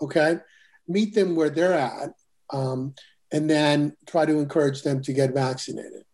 [0.00, 0.38] okay?
[0.86, 2.10] Meet them where they're at,
[2.50, 2.94] um,
[3.30, 6.04] and then try to encourage them to get vaccinated.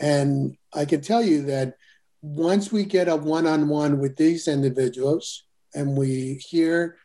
[0.00, 1.76] And I can tell you that
[2.22, 6.96] once we get a one on one with these individuals and we hear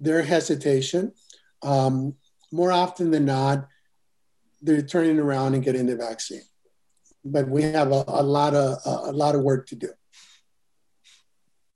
[0.00, 1.12] their hesitation,
[1.62, 2.14] um,
[2.50, 3.68] more often than not,
[4.62, 6.42] they're turning around and getting the vaccine.
[7.24, 9.90] But we have a, a lot of a, a lot of work to do.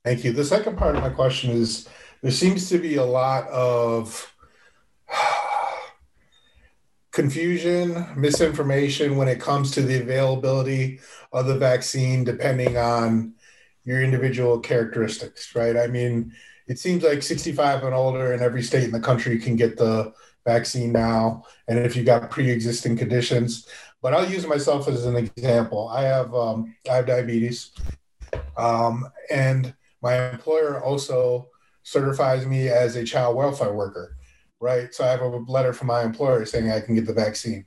[0.03, 0.33] Thank you.
[0.33, 1.87] The second part of my question is
[2.21, 4.33] there seems to be a lot of
[7.11, 10.99] confusion, misinformation when it comes to the availability
[11.31, 13.33] of the vaccine, depending on
[13.85, 15.77] your individual characteristics, right?
[15.77, 16.33] I mean,
[16.67, 20.13] it seems like 65 and older in every state in the country can get the
[20.45, 21.43] vaccine now.
[21.69, 23.67] And if you've got pre-existing conditions,
[24.01, 25.87] but I'll use myself as an example.
[25.87, 27.71] I have um, I have diabetes,
[28.57, 31.49] um, and my employer also
[31.81, 34.15] certifies me as a child welfare worker
[34.63, 34.93] right?
[34.93, 37.65] So I have a letter from my employer saying I can get the vaccine.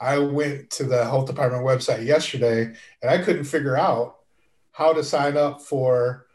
[0.00, 2.72] I went to the health department website yesterday
[3.02, 4.16] and I couldn't figure out
[4.72, 6.26] how to sign up for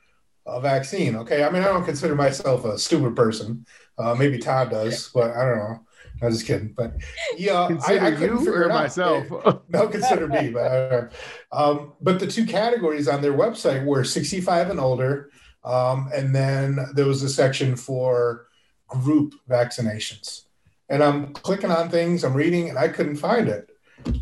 [0.45, 1.15] a vaccine.
[1.15, 1.43] Okay.
[1.43, 3.65] I mean, I don't consider myself a stupid person.
[3.97, 5.79] Uh, maybe Todd does, but I don't know.
[6.21, 6.73] I'm just kidding.
[6.77, 6.93] But
[7.35, 9.31] yeah, consider I, I couldn't figure it myself.
[9.31, 9.63] Out.
[9.69, 10.51] no, consider me.
[10.51, 11.07] But, uh,
[11.51, 15.31] um, but the two categories on their website were 65 and older.
[15.63, 18.47] Um, and then there was a section for
[18.87, 20.43] group vaccinations.
[20.89, 23.69] And I'm clicking on things, I'm reading, and I couldn't find it.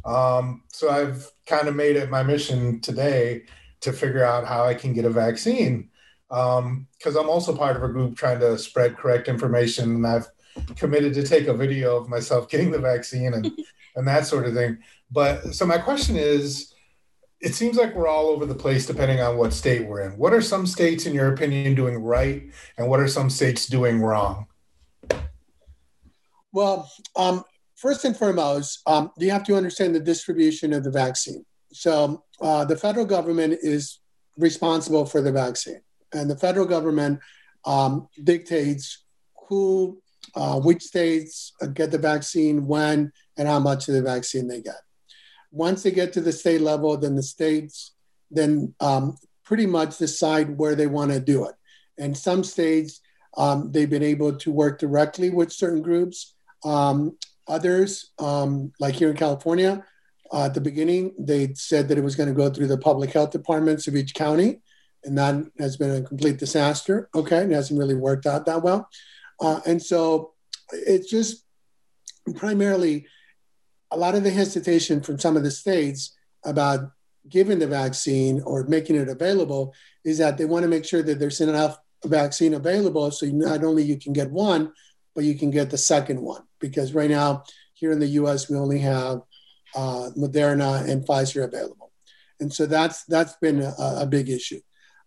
[0.06, 3.44] Um, so I've kind of made it my mission today
[3.82, 5.90] to figure out how I can get a vaccine
[6.32, 10.28] because um, I'm also part of a group trying to spread correct information, and I've
[10.78, 13.52] committed to take a video of myself getting the vaccine and
[13.98, 14.78] and that sort of thing.
[15.12, 16.71] But so my question is,
[17.42, 20.12] it seems like we're all over the place depending on what state we're in.
[20.18, 22.44] What are some states, in your opinion, doing right,
[22.78, 24.46] and what are some states doing wrong?
[26.54, 27.44] Well, um,
[27.76, 31.44] first and foremost, um, you have to understand the distribution of the vaccine.
[31.72, 34.00] So uh, the federal government is
[34.38, 35.82] responsible for the vaccine,
[36.14, 37.20] and the federal government
[37.66, 39.04] um, dictates
[39.48, 40.00] who,
[40.36, 44.82] uh, which states get the vaccine, when, and how much of the vaccine they get.
[45.52, 47.94] Once they get to the state level, then the states
[48.30, 51.56] then um, pretty much decide where they want to do it.
[51.98, 53.02] And some states,
[53.38, 56.34] um, they've been able to work directly with certain groups
[56.64, 59.84] um, others, um, like here in California,
[60.32, 63.12] uh, at the beginning, they said that it was going to go through the public
[63.12, 64.62] health departments of each county,
[65.04, 67.10] and that has been a complete disaster.
[67.14, 68.88] Okay, it hasn't really worked out that well.
[69.40, 70.34] Uh, and so
[70.72, 71.44] it's just
[72.36, 73.06] primarily
[73.92, 76.92] a lot of the hesitation from some of the states about
[77.30, 79.74] giving the vaccine or making it available
[80.04, 83.84] is that they want to make sure that there's enough vaccine available so not only
[83.84, 84.72] you can get one
[85.14, 88.50] but you can get the second one because right now here in the U.S.
[88.50, 89.22] we only have
[89.76, 91.92] uh, Moderna and Pfizer available,
[92.40, 94.60] and so that's that's been a, a, big issue.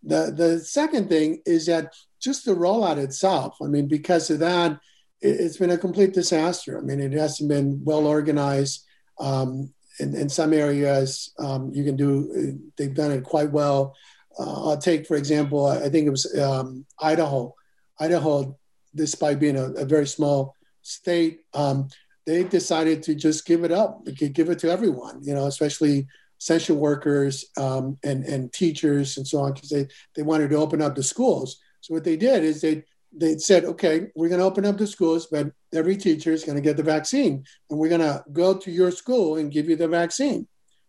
[0.03, 3.57] The the second thing is that just the rollout itself.
[3.63, 4.79] I mean, because of that,
[5.25, 6.79] it, has been a complete disaster.
[6.79, 8.85] I mean, it hasn't been well organized.
[9.19, 12.59] Um, in, in some areas, um, you can do.
[12.77, 13.95] They've done it quite well.
[14.39, 17.55] Uh, I'll take, for example, I think it was um, Idaho.
[18.01, 18.59] Idaho
[18.95, 21.89] despite being a, a very small state, um,
[22.27, 26.07] they decided to just give it up, give it to everyone, you know, especially
[26.41, 30.81] essential workers um, and, and teachers and so on, because they, they wanted to open
[30.83, 31.61] up the schools.
[31.81, 32.85] So what they did is they
[33.17, 36.57] they said, okay, we're going to open up the schools, but every teacher is going
[36.57, 39.77] to get the vaccine, and we're going to go to your school and give you
[39.77, 40.47] the vaccine.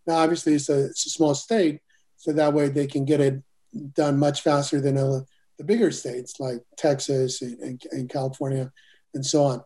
[0.07, 1.81] Now, obviously, it's a, it's a small state,
[2.17, 3.41] so that way they can get it
[3.93, 5.25] done much faster than a,
[5.57, 8.71] the bigger states like Texas and, and, and California
[9.13, 9.63] and so on.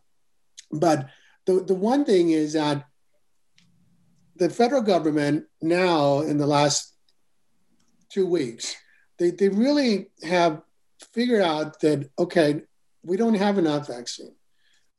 [0.72, 1.10] But
[1.46, 2.86] the, the one thing is that
[4.36, 6.94] the federal government now, in the last
[8.10, 8.76] two weeks,
[9.18, 10.62] they, they really have
[11.14, 12.62] figured out that, okay,
[13.04, 14.36] we don't have enough vaccine.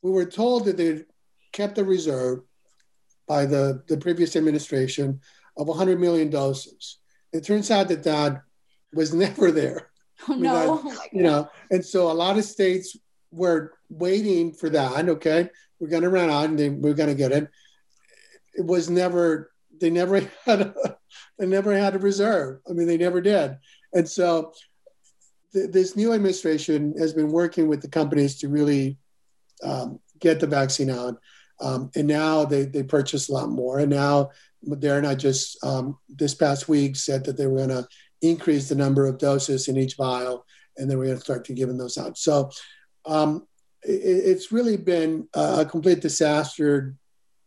[0.01, 1.03] We were told that they
[1.51, 2.39] kept a reserve
[3.27, 5.21] by the, the previous administration
[5.57, 6.97] of 100 million doses.
[7.31, 8.41] It turns out that that
[8.93, 9.89] was never there.
[10.27, 10.81] Oh, no.
[10.83, 12.95] oh you know, and so a lot of states
[13.31, 15.09] were waiting for that.
[15.09, 15.49] Okay,
[15.79, 17.49] we're going to run out and they, we're going to get it.
[18.53, 19.51] It was never.
[19.79, 20.61] They never had.
[20.61, 20.97] A,
[21.39, 22.59] they never had a reserve.
[22.69, 23.57] I mean, they never did.
[23.93, 24.53] And so,
[25.53, 28.97] th- this new administration has been working with the companies to really
[29.63, 31.17] um, get the vaccine out.
[31.59, 33.79] Um, and now they, they purchased a lot more.
[33.79, 34.31] And now
[34.63, 37.87] they're Moderna just um, this past week said that they were going to
[38.21, 40.45] increase the number of doses in each vial,
[40.77, 42.17] and then we're going to start to giving those out.
[42.17, 42.51] So
[43.05, 43.47] um,
[43.83, 46.95] it, it's really been a complete disaster,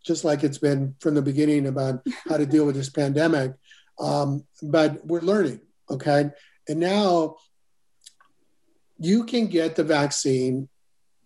[0.04, 3.52] just like it's been from the beginning about how to deal with this pandemic.
[4.00, 6.30] Um, but we're learning, okay?
[6.68, 7.36] And now
[8.98, 10.68] you can get the vaccine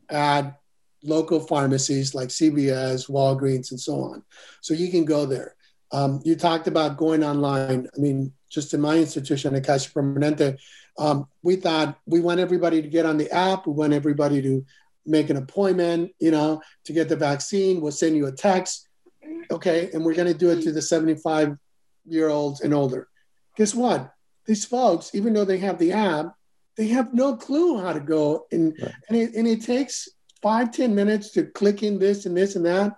[0.08, 0.58] at
[1.02, 4.22] local pharmacies like CVS, Walgreens, and so on.
[4.60, 5.54] So you can go there.
[5.92, 7.88] Um, you talked about going online.
[7.96, 10.58] I mean, just in my institution at Kaiser Permanente,
[10.98, 13.66] um, we thought we want everybody to get on the app.
[13.66, 14.64] We want everybody to
[15.06, 17.80] make an appointment, you know, to get the vaccine.
[17.80, 18.88] We'll send you a text.
[19.50, 19.90] Okay.
[19.92, 21.56] And we're going to do it to the 75
[22.06, 23.08] year olds and older.
[23.56, 24.12] Guess what?
[24.46, 26.34] These folks, even though they have the app,
[26.78, 28.46] they have no clue how to go.
[28.52, 28.92] And, right.
[29.08, 30.08] and, it, and it takes
[30.40, 32.96] five ten minutes to click in this and this and that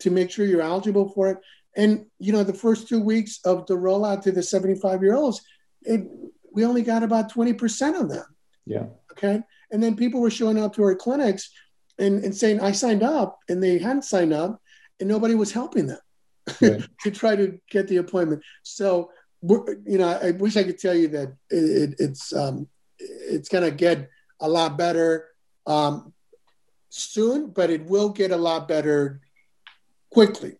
[0.00, 1.38] to make sure you're eligible for it.
[1.76, 5.40] And, you know, the first two weeks of the rollout to the 75 year olds,
[5.82, 6.02] it,
[6.52, 8.24] we only got about 20% of them.
[8.66, 8.86] Yeah.
[9.12, 9.40] Okay.
[9.70, 11.50] And then people were showing up to our clinics
[11.98, 14.60] and, and saying, I signed up, and they hadn't signed up,
[14.98, 16.00] and nobody was helping them
[16.60, 16.82] right.
[17.02, 18.42] to try to get the appointment.
[18.62, 19.10] So,
[19.42, 22.66] you know, I wish I could tell you that it, it, it's um,
[23.00, 24.08] it's going to get
[24.40, 25.28] a lot better
[25.66, 26.12] um,
[26.88, 29.20] soon, but it will get a lot better
[30.10, 30.56] quickly,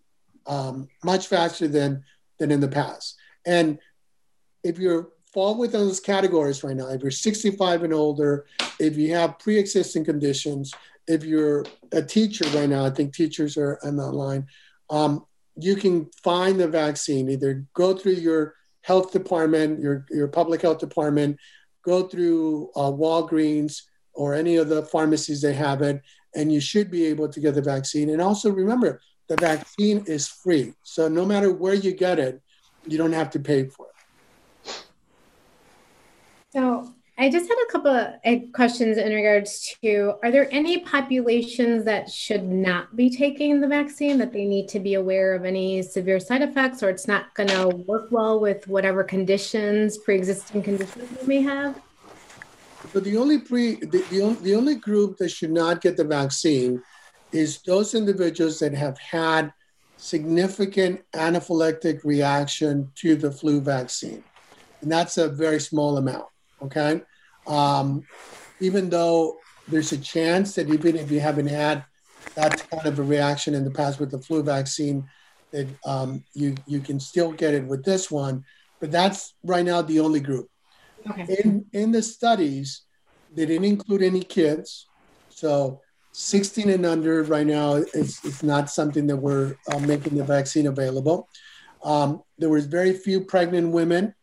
[0.46, 2.04] um, much faster than
[2.38, 3.16] than in the past.
[3.46, 3.78] And
[4.62, 6.88] if you're fall within those categories right now.
[6.88, 8.46] If you're 65 and older,
[8.78, 10.72] if you have pre-existing conditions,
[11.06, 14.46] if you're a teacher right now, I think teachers are on that line.
[14.88, 15.24] Um,
[15.56, 17.30] you can find the vaccine.
[17.30, 21.38] Either go through your health department, your your public health department,
[21.84, 26.02] go through uh, Walgreens or any of the pharmacies they have it,
[26.34, 28.10] and you should be able to get the vaccine.
[28.10, 32.42] And also remember, the vaccine is free, so no matter where you get it,
[32.86, 34.84] you don't have to pay for it.
[36.52, 40.78] So I just had a couple of eh, questions in regards to are there any
[40.78, 45.44] populations that should not be taking the vaccine that they need to be aware of
[45.44, 50.62] any severe side effects or it's not going to work well with whatever conditions, pre-existing
[50.62, 51.78] conditions they may have?
[52.90, 56.82] So the only pre the, the, the only group that should not get the vaccine
[57.32, 59.52] is those individuals that have had
[59.98, 64.24] significant anaphylactic reaction to the flu vaccine.
[64.80, 66.24] And that's a very small amount.
[66.62, 67.02] Okay.
[67.50, 68.04] Um,
[68.60, 69.38] even though
[69.68, 71.84] there's a chance that even if you haven't had
[72.34, 75.08] that kind of a reaction in the past with the flu vaccine,
[75.50, 78.44] that um, you you can still get it with this one.
[78.80, 80.48] But that's right now the only group.
[81.08, 81.36] Okay.
[81.42, 82.82] In in the studies,
[83.34, 84.86] they didn't include any kids,
[85.28, 85.80] so
[86.12, 90.66] 16 and under right now is, is not something that we're uh, making the vaccine
[90.66, 91.28] available.
[91.84, 94.14] Um, there was very few pregnant women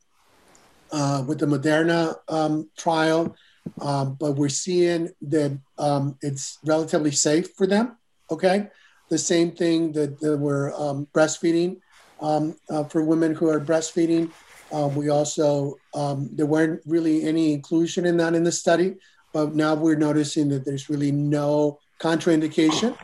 [0.92, 3.36] uh, with the Moderna um, trial,
[3.82, 7.98] um, but we're seeing that um, it's relatively safe for them.
[8.30, 8.68] Okay,
[9.10, 11.80] the same thing that, that we're um, breastfeeding
[12.22, 14.32] um, uh, for women who are breastfeeding.
[14.72, 18.96] Uh, we also um, there weren't really any inclusion in that in the study,
[19.34, 22.98] but now we're noticing that there's really no contraindication.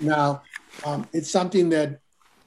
[0.00, 0.42] Now,
[1.12, 2.00] it's something that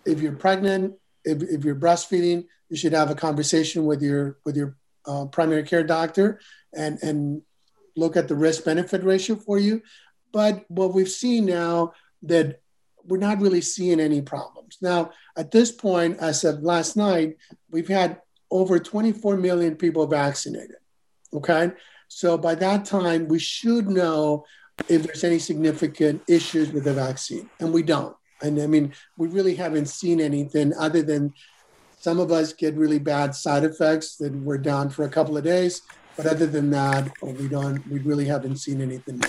[0.06, 0.94] if you're pregnant,
[1.26, 5.64] if, if you're breastfeeding, you should have a conversation with your with your uh, primary
[5.64, 6.40] care doctor
[6.74, 7.42] and and
[7.98, 9.82] look at the risk benefit ratio for you.
[10.32, 11.92] But what we've seen now
[12.24, 12.62] that
[13.04, 14.78] we're not really seeing any problems.
[14.82, 17.36] Now, at this point, as of last night,
[17.70, 20.78] we've had over 24 million people vaccinated.
[21.34, 21.72] Okay.
[22.08, 24.46] So by that time, we should know
[24.88, 28.16] if there's any significant issues with the vaccine, and we don't.
[28.42, 31.34] And I mean, we really haven't seen anything other than
[32.02, 35.44] some of us get really bad side effects that we're down for a couple of
[35.44, 35.84] days.
[36.18, 39.22] But other than that, we don't, we really haven't seen anything.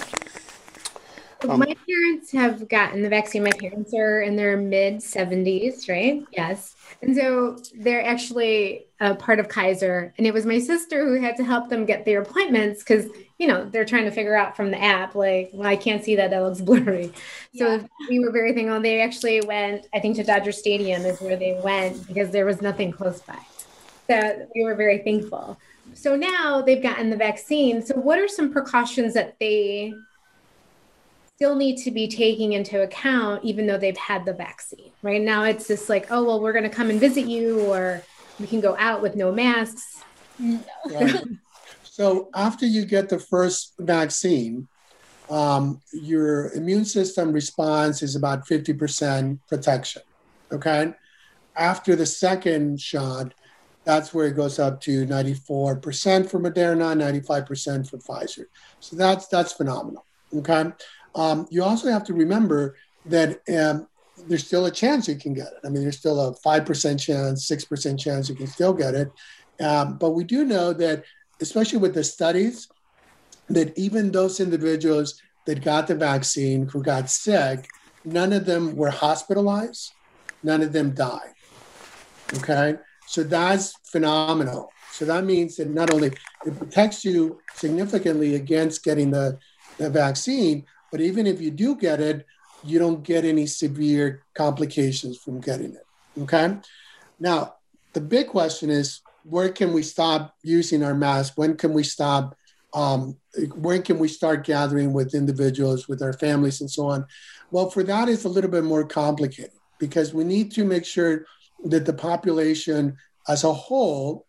[1.49, 3.43] Um, my parents have gotten the vaccine.
[3.43, 6.25] My parents are in their mid 70s, right?
[6.33, 6.77] Yes.
[7.03, 10.15] And so they're actually a part of Kaiser.
[10.19, 13.07] And it was my sister who had to help them get their appointments because,
[13.39, 16.17] you know, they're trying to figure out from the app, like, well, I can't see
[16.17, 16.31] that.
[16.31, 17.13] That looks blurry.
[17.57, 17.87] So yeah.
[18.09, 18.81] we were very thankful.
[18.81, 22.63] They actually went, I think, to Dodger Stadium is where they went because there was
[22.63, 23.39] nothing close by.
[24.09, 25.59] So we were very thankful.
[25.95, 27.85] So now they've gotten the vaccine.
[27.85, 29.95] So, what are some precautions that they
[31.37, 35.45] still need to be taking into account even though they've had the vaccine right now
[35.45, 38.03] it's just like oh well we're going to come and visit you or
[38.39, 40.03] we can go out with no masks
[40.91, 41.25] right.
[41.83, 44.69] so after you get the first vaccine
[45.31, 50.03] um, your immune system response is about 50% protection
[50.53, 50.93] okay
[51.57, 53.35] after the second shot
[53.85, 58.45] That's where it goes up to 94% for Moderna, 95% for Pfizer.
[58.79, 60.07] So that's that's phenomenal.
[60.33, 60.71] Okay.
[61.15, 63.87] Um, you also have to remember that um,
[64.29, 65.59] there's still a chance you can get it.
[65.65, 69.11] I mean, there's still a 5% chance, 6% chance you can still get it.
[69.61, 71.05] Um, but we do know that,
[71.41, 72.69] especially with the studies,
[73.49, 77.69] that even those individuals that got the vaccine who got sick,
[78.05, 79.93] none of them were hospitalized,
[80.43, 81.33] none of them died.
[82.35, 82.77] Okay.
[83.07, 84.71] So that's phenomenal.
[84.93, 86.13] So that means that not only
[86.47, 89.39] it protects you significantly against getting the,
[89.79, 92.27] the vaccine, but even if you do get it,
[92.63, 95.87] you don't get any severe complications from getting it.
[96.21, 96.59] Okay.
[97.19, 97.55] Now,
[97.95, 101.33] the big question is where can we stop using our mask?
[101.37, 102.37] When can we stop?
[102.75, 103.17] Um,
[103.55, 107.07] when can we start gathering with individuals, with our families, and so on?
[107.51, 111.27] Well, for that, it's a little bit more complicated because we need to make sure
[111.65, 112.97] that the population
[113.29, 114.27] as a whole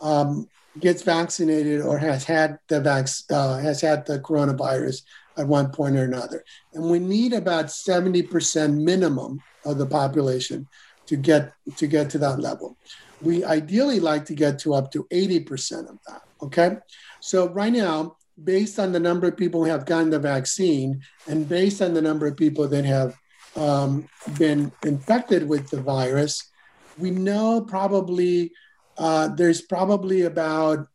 [0.00, 0.48] um,
[0.78, 5.02] gets vaccinated or has had the vac- uh, has had the coronavirus
[5.36, 6.44] at one point or another.
[6.74, 10.66] And we need about 70% minimum of the population
[11.06, 12.76] to get to get to that level.
[13.20, 16.22] We ideally like to get to up to 80% of that.
[16.42, 16.76] Okay.
[17.20, 21.48] So right now, based on the number of people who have gotten the vaccine and
[21.48, 23.16] based on the number of people that have
[23.56, 24.08] um,
[24.38, 26.50] been infected with the virus,
[26.96, 28.52] we know probably
[28.96, 30.86] uh, there's probably about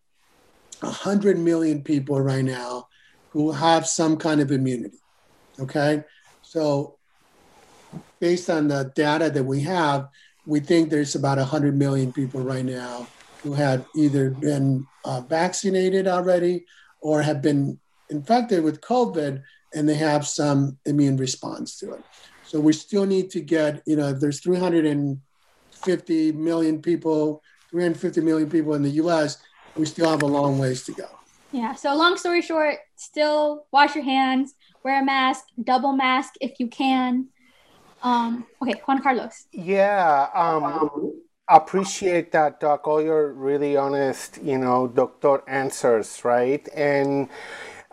[0.79, 2.87] 100 million people right now
[3.35, 4.97] who have some kind of immunity.
[5.59, 6.05] Okay.
[6.41, 6.95] So,
[8.21, 10.07] based on the data that we have,
[10.45, 13.05] we think there's about 100 million people right now
[13.43, 16.63] who have either been uh, vaccinated already
[17.01, 17.77] or have been
[18.09, 22.05] infected with COVID and they have some immune response to it.
[22.45, 28.49] So we still need to get, you know, if there's 350 million people, 350 million
[28.49, 29.39] people in the US,
[29.75, 31.09] we still have a long ways to go.
[31.51, 31.73] Yeah.
[31.75, 36.67] So long story short, still wash your hands, wear a mask, double mask if you
[36.67, 37.27] can.
[38.03, 39.47] Um, okay, Juan Carlos.
[39.51, 40.29] Yeah.
[40.33, 42.87] Um, appreciate that, Doc.
[42.87, 46.67] All your really honest, you know, doctor answers, right?
[46.75, 47.29] And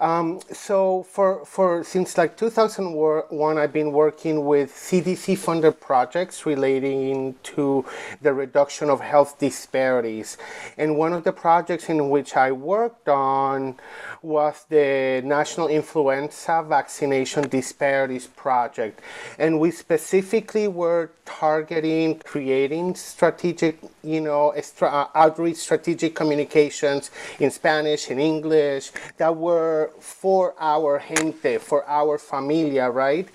[0.02, 7.36] um, so for, for since like 2001, I've been working with CDC funded projects relating
[7.44, 7.84] to
[8.20, 10.36] the reduction of health disparities.
[10.76, 13.76] And one of the projects in which I worked on
[14.22, 19.00] was the National Influenza Vaccination Disparities Project.
[19.38, 27.10] And we specifically were targeting creating strategic, you know, uh, outreach strategic communications
[27.40, 33.28] in Spanish, in English, that were for our gente, for our familia, right?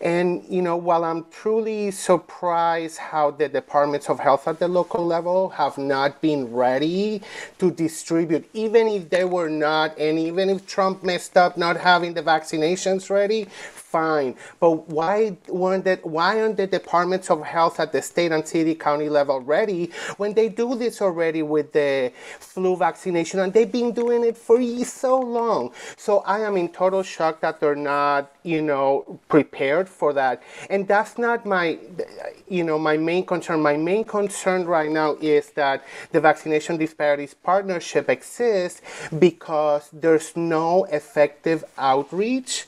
[0.00, 5.06] And, you know, while I'm truly surprised how the departments of health at the local
[5.06, 7.22] level have not been ready
[7.58, 12.14] to distribute, even if they were not, and even if Trump messed up not having
[12.14, 13.46] the vaccinations ready,
[13.94, 14.34] fine.
[14.58, 18.74] But why weren't that why aren't the departments of health at the state and city
[18.74, 19.82] county level ready
[20.16, 24.58] when they do this already with the flu vaccination and they've been doing it for
[24.82, 25.70] so long?
[25.96, 30.42] So I am in total shock that they're not, you know, prepared for that.
[30.68, 31.78] And that's not my
[32.48, 33.62] you know my main concern.
[33.62, 38.82] My main concern right now is that the vaccination disparities partnership exists
[39.26, 42.66] because there's no effective outreach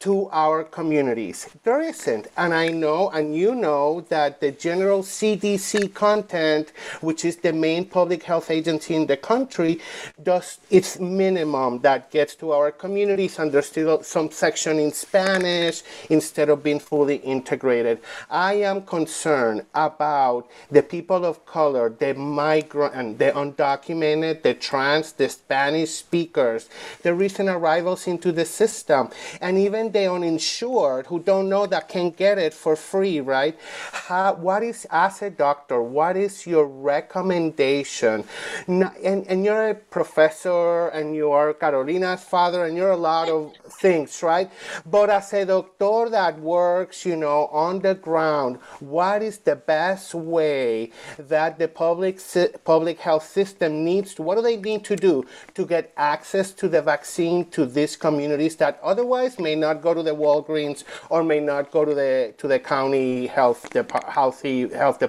[0.00, 1.48] to our communities.
[1.64, 2.28] There isn't.
[2.36, 7.84] And I know, and you know, that the general CDC content, which is the main
[7.84, 9.80] public health agency in the country,
[10.22, 15.82] does its minimum that gets to our communities, and there's still some section in Spanish
[16.10, 18.00] instead of being fully integrated.
[18.30, 25.28] I am concerned about the people of color, the migrant, the undocumented, the trans, the
[25.28, 26.68] Spanish speakers,
[27.02, 29.08] the recent arrivals into the system,
[29.40, 33.58] and even the uninsured uninsured who don't know that can get it for free, right?
[33.92, 38.24] How, what is, as a doctor, what is your recommendation?
[38.68, 43.54] and, and you're a professor and you are Carolina's father and you're a lot of
[43.80, 44.50] things, right?
[44.86, 50.14] But as a doctor that works, you know, on the ground, what is the best
[50.14, 52.18] way that the public
[52.64, 56.68] public health system needs to, what do they need to do to get access to
[56.68, 61.22] the vaccine to these communities that otherwise may not go to the Walgreens Walgreens or
[61.22, 63.72] may not go to the to the county health
[64.08, 65.02] healthy health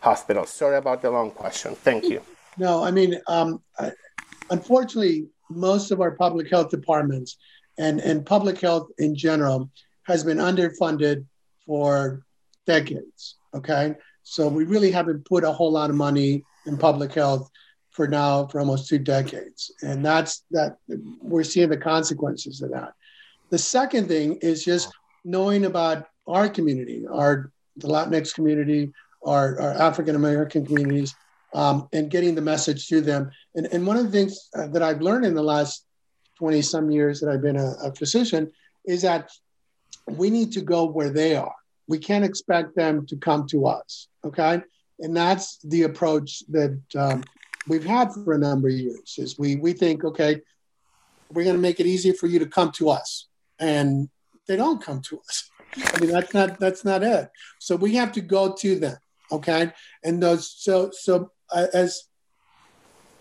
[0.00, 0.46] hospital.
[0.46, 1.74] Sorry about the long question.
[1.74, 2.22] Thank you.
[2.58, 3.62] No, I mean, um,
[4.50, 7.36] unfortunately, most of our public health departments
[7.78, 9.70] and and public health in general
[10.04, 11.24] has been underfunded
[11.66, 12.22] for
[12.66, 13.36] decades.
[13.54, 17.50] Okay, so we really haven't put a whole lot of money in public health
[17.90, 19.72] for now for almost two decades.
[19.82, 20.76] And that's that
[21.22, 22.92] we're seeing the consequences of that.
[23.50, 24.90] The second thing is just
[25.24, 28.92] knowing about our community, our the Latinx community,
[29.24, 31.14] our, our African American communities,
[31.54, 33.30] um, and getting the message to them.
[33.54, 35.84] And, and one of the things uh, that I've learned in the last
[36.38, 38.50] 20 some years that I've been a, a physician
[38.84, 39.30] is that
[40.06, 41.54] we need to go where they are.
[41.88, 44.08] We can't expect them to come to us.
[44.24, 44.62] Okay.
[45.00, 47.24] And that's the approach that um,
[47.68, 50.40] we've had for a number of years is we, we think, okay,
[51.30, 53.26] we're going to make it easier for you to come to us.
[53.58, 54.08] And
[54.46, 55.50] they don't come to us.
[55.76, 57.30] I mean, that's not, that's not it.
[57.58, 58.96] So we have to go to them.
[59.32, 59.72] Okay.
[60.04, 62.04] And those, so, so uh, as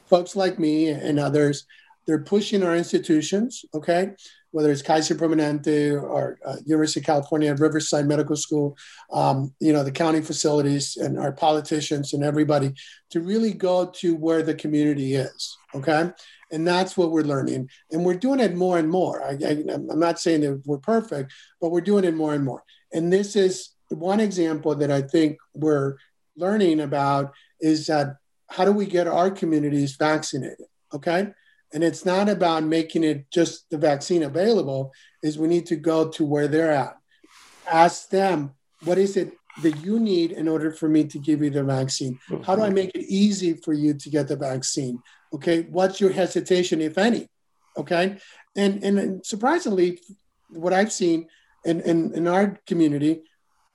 [0.08, 1.66] folks like me and others,
[2.06, 4.12] they're pushing our institutions, okay,
[4.52, 8.78] whether it's Kaiser Permanente or uh, University of California, Riverside Medical School,
[9.12, 12.74] um, you know, the county facilities and our politicians and everybody
[13.10, 16.12] to really go to where the community is, okay?
[16.52, 17.70] And that's what we're learning.
[17.92, 19.24] And we're doing it more and more.
[19.24, 22.64] I, I'm not saying that we're perfect, but we're doing it more and more.
[22.94, 25.98] And this is one example that I think we're
[26.38, 28.18] learning about is that
[28.50, 31.32] how do we get our communities vaccinated, okay?
[31.76, 36.10] and it's not about making it just the vaccine available is we need to go
[36.10, 36.96] to where they're at
[37.70, 41.50] ask them what is it that you need in order for me to give you
[41.50, 42.20] the vaccine.
[42.46, 42.76] How do i mm-hmm.
[42.76, 45.00] make it easy for you to get the vaccine?
[45.34, 47.28] Okay what's your hesitation if any?
[47.78, 48.18] Okay?
[48.56, 50.00] And and surprisingly
[50.50, 51.28] what i've seen
[51.66, 53.24] in, in, in our community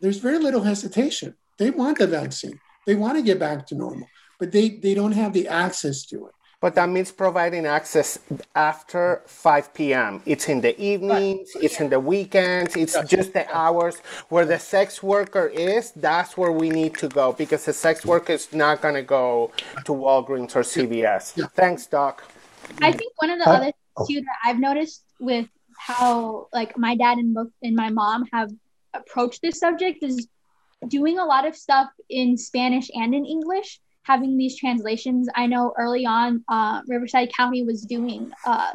[0.00, 1.34] there's very little hesitation.
[1.58, 2.58] They want the vaccine.
[2.86, 4.08] They want to get back to normal
[4.40, 8.18] but they they don't have the access to it but that means providing access
[8.54, 10.22] after 5 p.m.
[10.26, 13.98] It's in the evenings, it's in the weekends, it's just the hours
[14.28, 15.92] where the sex worker is.
[15.92, 19.52] That's where we need to go because the sex worker is not going to go
[19.86, 21.50] to Walgreens or CVS.
[21.52, 22.30] Thanks, Doc.
[22.82, 25.48] I think one of the other things too that I've noticed with
[25.78, 28.50] how like my dad and both and my mom have
[28.92, 30.28] approached this subject is
[30.88, 35.28] doing a lot of stuff in Spanish and in English having these translations.
[35.34, 38.72] I know early on, uh, Riverside County was doing uh,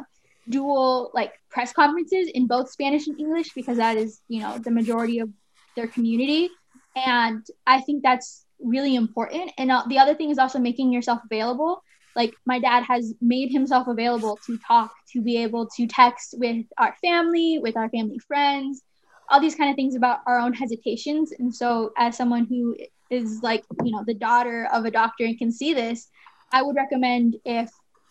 [0.48, 4.70] dual like press conferences in both Spanish and English because that is, you know, the
[4.70, 5.30] majority of
[5.74, 6.48] their community.
[6.94, 9.52] And I think that's really important.
[9.58, 11.82] And uh, the other thing is also making yourself available.
[12.14, 16.64] Like my dad has made himself available to talk, to be able to text with
[16.78, 18.80] our family, with our family friends,
[19.28, 21.32] all these kind of things about our own hesitations.
[21.38, 22.74] And so, as someone who
[23.10, 26.08] is like you know the daughter of a doctor and can see this
[26.52, 27.70] i would recommend if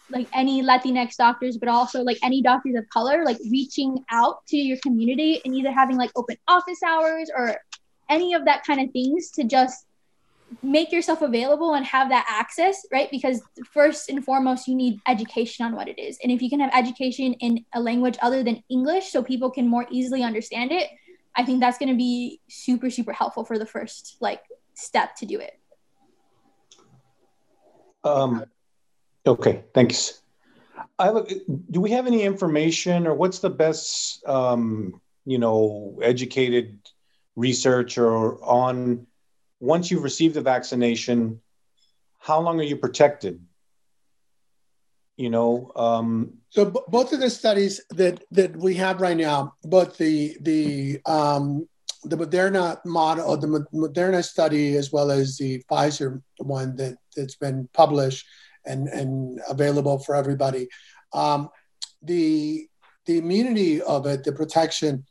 [0.09, 4.57] like any latinx doctors but also like any doctors of color like reaching out to
[4.57, 7.55] your community and either having like open office hours or
[8.09, 9.85] any of that kind of things to just
[10.61, 13.09] make yourself available and have that access right?
[13.09, 13.41] Because
[13.73, 16.19] first and foremost you need education on what it is.
[16.21, 19.67] And if you can have education in a language other than english so people can
[19.67, 20.89] more easily understand it
[21.35, 24.41] i think that's going to be super super helpful for the first like
[24.75, 25.59] step to do it.
[28.03, 28.45] Um,
[29.25, 30.21] okay, thanks.
[30.99, 31.29] I look,
[31.71, 36.79] do we have any information or what's the best, um, you know, educated
[37.35, 39.07] research or on
[39.59, 41.41] once you've received the vaccination,
[42.19, 43.41] how long are you protected?
[45.17, 49.55] You know, um, so b- both of the studies that that we have right now,
[49.63, 51.69] both the the um,
[52.05, 57.67] the Moderna model, the Moderna study, as well as the Pfizer one that, that's been
[57.73, 58.25] published
[58.65, 60.67] and, and available for everybody,
[61.13, 61.49] um,
[62.01, 62.67] the,
[63.05, 65.05] the immunity of it, the protection,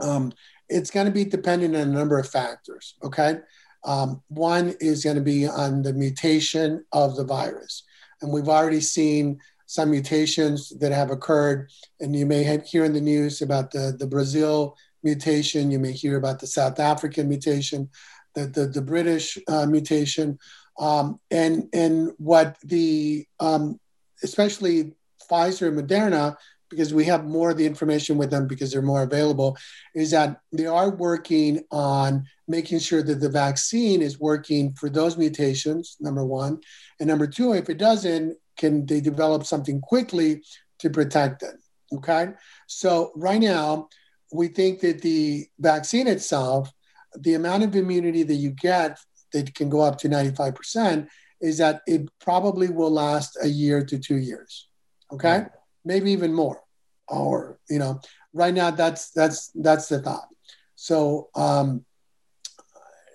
[0.00, 0.32] um,
[0.68, 2.94] it's going to be dependent on a number of factors.
[3.02, 3.38] Okay.
[3.84, 7.82] Um, one is going to be on the mutation of the virus.
[8.22, 11.70] And we've already seen some mutations that have occurred.
[12.00, 15.70] And you may have, hear in the news about the, the Brazil mutation.
[15.70, 17.88] You may hear about the South African mutation,
[18.34, 20.38] the, the, the British uh, mutation.
[20.78, 23.78] Um, and, and what the, um,
[24.22, 24.94] especially
[25.30, 26.36] Pfizer and Moderna,
[26.70, 29.56] because we have more of the information with them because they're more available,
[29.94, 35.18] is that they are working on making sure that the vaccine is working for those
[35.18, 36.60] mutations, number one.
[36.98, 40.42] And number two, if it doesn't, can they develop something quickly
[40.78, 41.56] to protect it?
[41.92, 42.28] Okay.
[42.66, 43.88] So right now,
[44.32, 46.72] we think that the vaccine itself,
[47.18, 48.98] the amount of immunity that you get
[49.32, 51.08] that can go up to 95%,
[51.40, 54.68] is that it probably will last a year to two years.
[55.12, 55.28] Okay.
[55.28, 55.46] Mm-hmm.
[55.84, 56.62] Maybe even more.
[57.08, 58.00] Or, you know,
[58.32, 60.28] right now that's that's that's the thought.
[60.76, 61.84] So um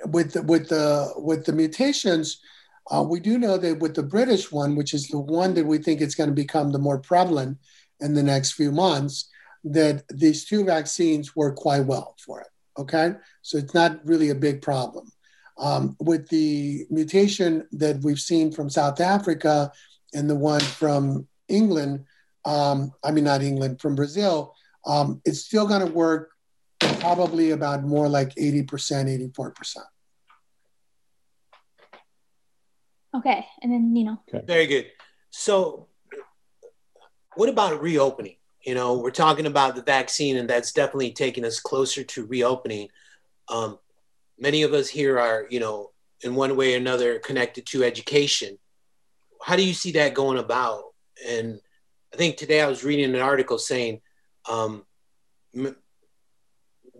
[0.07, 2.39] with the with the with the mutations,
[2.93, 5.77] Uh, we do know that with the British one, which is the one that we
[5.79, 7.57] think it's going to become the more prevalent
[7.99, 9.27] in the next few months,
[9.65, 12.47] that these two vaccines work quite well for it.
[12.77, 15.11] Okay, so it's not really a big problem.
[15.57, 19.71] Um, with the mutation that we've seen from South Africa
[20.13, 22.05] and the one from England,
[22.43, 24.53] um, I mean, not England, from Brazil,
[24.85, 26.31] um, it's still going to work
[26.79, 28.67] probably about more like 80%,
[29.33, 29.77] 84%.
[33.15, 33.45] Okay.
[33.61, 34.21] And then, you know.
[34.27, 34.45] Okay.
[34.45, 34.87] Very good.
[35.29, 35.87] So,
[37.35, 38.35] what about reopening?
[38.65, 42.89] You know, we're talking about the vaccine, and that's definitely taking us closer to reopening.
[43.47, 43.77] Um,
[44.39, 45.91] many of us here are, you know,
[46.21, 48.57] in one way or another connected to education.
[49.43, 50.83] How do you see that going about?
[51.27, 51.61] And
[52.11, 54.01] I think today I was reading an article saying
[54.49, 54.83] um,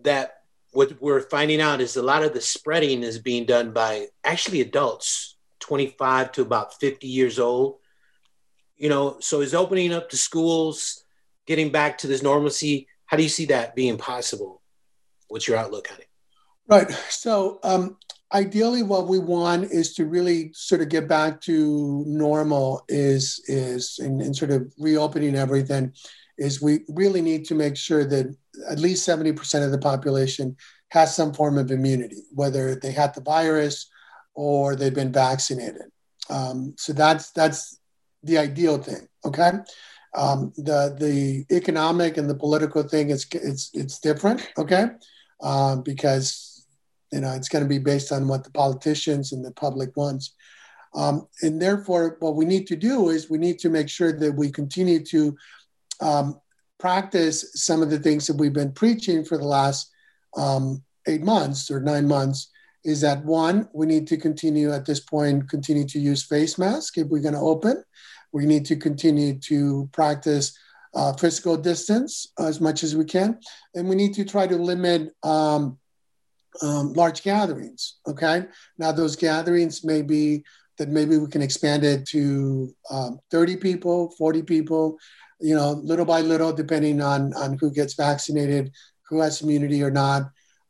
[0.04, 4.08] that what we're finding out is a lot of the spreading is being done by
[4.24, 7.78] actually adults, 25 to about 50 years old.
[8.78, 11.05] You know, so is opening up the schools,
[11.46, 12.88] getting back to this normalcy.
[13.06, 14.62] How do you see that being possible?
[15.28, 16.08] What's your outlook on it?
[16.68, 16.92] Right.
[17.10, 17.98] So, um,
[18.34, 22.84] ideally, what we want is to really sort of get back to normal.
[22.90, 25.94] Is is in, sort of reopening everything.
[26.38, 28.36] Is we really need to make sure that
[28.70, 30.58] at least seventy percent of the population
[30.90, 33.90] has some form of immunity, whether they had the virus
[34.34, 35.84] or they've been vaccinated.
[36.30, 37.80] Um, so that's that's
[38.24, 39.08] the ideal thing.
[39.24, 39.52] Okay.
[40.16, 44.50] Um, the the economic and the political thing is it's it's different.
[44.58, 44.88] Okay.
[45.42, 46.56] Uh, because
[47.12, 50.34] you know, it's going to be based on what the politicians and the public wants.
[50.94, 54.34] Um, and therefore, what we need to do is we need to make sure that
[54.34, 55.38] we continue to
[56.02, 56.40] um,
[56.78, 59.92] practice some of the things that we've been preaching for the last
[60.38, 62.50] um, eight months or nine months.
[62.84, 66.98] Is that one, we need to continue at this point, continue to use face masks
[66.98, 67.84] if we're going to open.
[68.36, 70.60] We need to continue to practice
[70.94, 73.40] uh, physical distance as much as we can.
[73.76, 75.78] And we need to try to limit um,
[76.62, 77.96] um, large gatherings.
[78.06, 78.44] Okay.
[78.78, 80.44] Now, those gatherings may be
[80.78, 84.98] that maybe we can expand it to um, 30 people, 40 people,
[85.40, 88.70] you know, little by little, depending on, on who gets vaccinated,
[89.08, 90.24] who has immunity or not.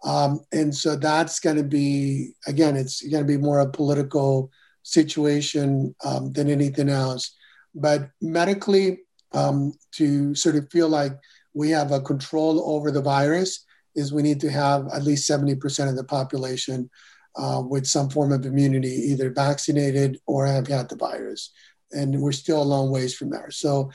[0.04, 4.52] Um, and so that's going to be, again, it's going to be more a political
[4.84, 7.36] situation um, than anything else.
[7.76, 9.00] But medically,
[9.34, 11.14] um, to sort of feel like
[11.54, 13.66] we have a control over the virus,
[13.96, 16.90] is we need to have at least 70% of the population
[17.36, 21.52] uh, with some form of immunity, either vaccinated or have had the virus.
[21.92, 23.52] And we're still a long ways from there.
[23.52, 23.92] So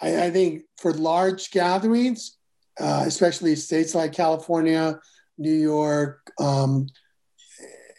[0.00, 2.38] I, I think for large gatherings,
[2.80, 4.98] uh, especially states like California,
[5.38, 6.86] New York, um,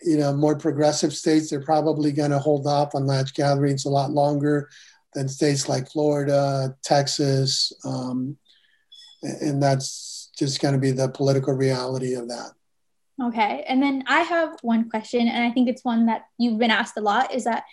[0.06, 3.89] you know, more progressive states, they're probably going to hold off on large gatherings a
[3.89, 4.70] lot longer
[5.14, 8.38] than states like Florida, Texas, um,
[9.22, 12.51] and that's just going to be the political reality of that.
[13.22, 13.64] Okay.
[13.68, 16.97] And then I have one question, and I think it's one that you've been asked
[16.97, 17.64] a lot is that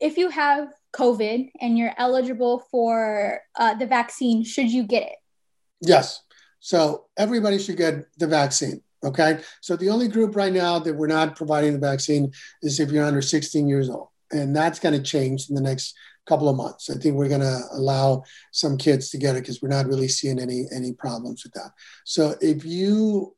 [0.00, 5.16] if you have COVID and you're eligible for uh, the vaccine, should you get it?
[5.80, 6.22] Yes.
[6.60, 8.82] So everybody should get the vaccine.
[9.04, 9.40] Okay.
[9.60, 12.32] So the only group right now that we're not providing the vaccine
[12.62, 14.08] is if you're under 16 years old.
[14.32, 15.94] And that's going to change in the next
[16.26, 16.90] couple of months.
[16.90, 20.08] I think we're going to allow some kids to get it because we're not really
[20.08, 21.70] seeing any any problems with that.
[22.04, 23.34] So if you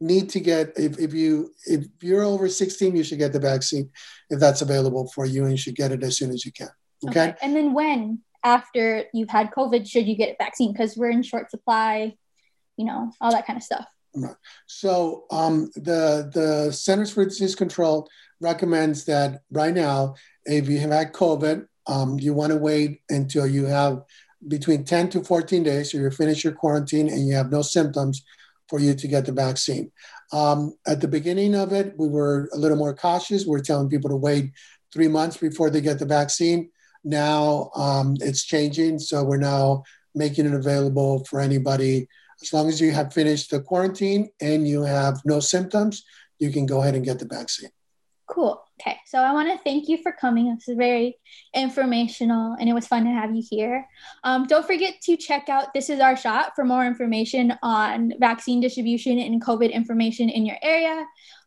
[0.00, 3.88] need to get if, if you if you're over 16 you should get the vaccine
[4.28, 6.68] if that's available for you and you should get it as soon as you can
[7.08, 7.34] okay, okay.
[7.40, 11.22] and then when after you've had covid should you get a vaccine because we're in
[11.22, 12.14] short supply
[12.76, 13.86] you know all that kind of stuff.
[14.66, 18.08] So um, the the centers for disease control
[18.40, 20.14] recommends that right now,
[20.44, 24.02] if you have had COVID, um, you want to wait until you have
[24.48, 28.22] between 10 to 14 days, so you finish your quarantine and you have no symptoms
[28.68, 29.90] for you to get the vaccine.
[30.32, 33.44] Um, at the beginning of it, we were a little more cautious.
[33.44, 34.52] We we're telling people to wait
[34.92, 36.70] three months before they get the vaccine.
[37.04, 42.08] Now um, it's changing, so we're now making it available for anybody.
[42.42, 46.04] As long as you have finished the quarantine and you have no symptoms,
[46.38, 47.70] you can go ahead and get the vaccine.
[48.26, 48.62] Cool.
[48.80, 48.98] Okay.
[49.06, 50.54] So I want to thank you for coming.
[50.54, 51.16] This is very
[51.54, 53.86] informational and it was fun to have you here.
[54.24, 58.60] Um, don't forget to check out This Is Our Shot for more information on vaccine
[58.60, 61.06] distribution and COVID information in your area.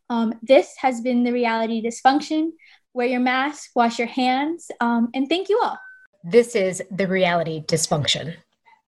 [0.09, 2.51] Um, this has been the reality dysfunction.
[2.93, 5.77] Wear your mask, wash your hands, um, and thank you all.
[6.23, 8.35] This is the reality dysfunction.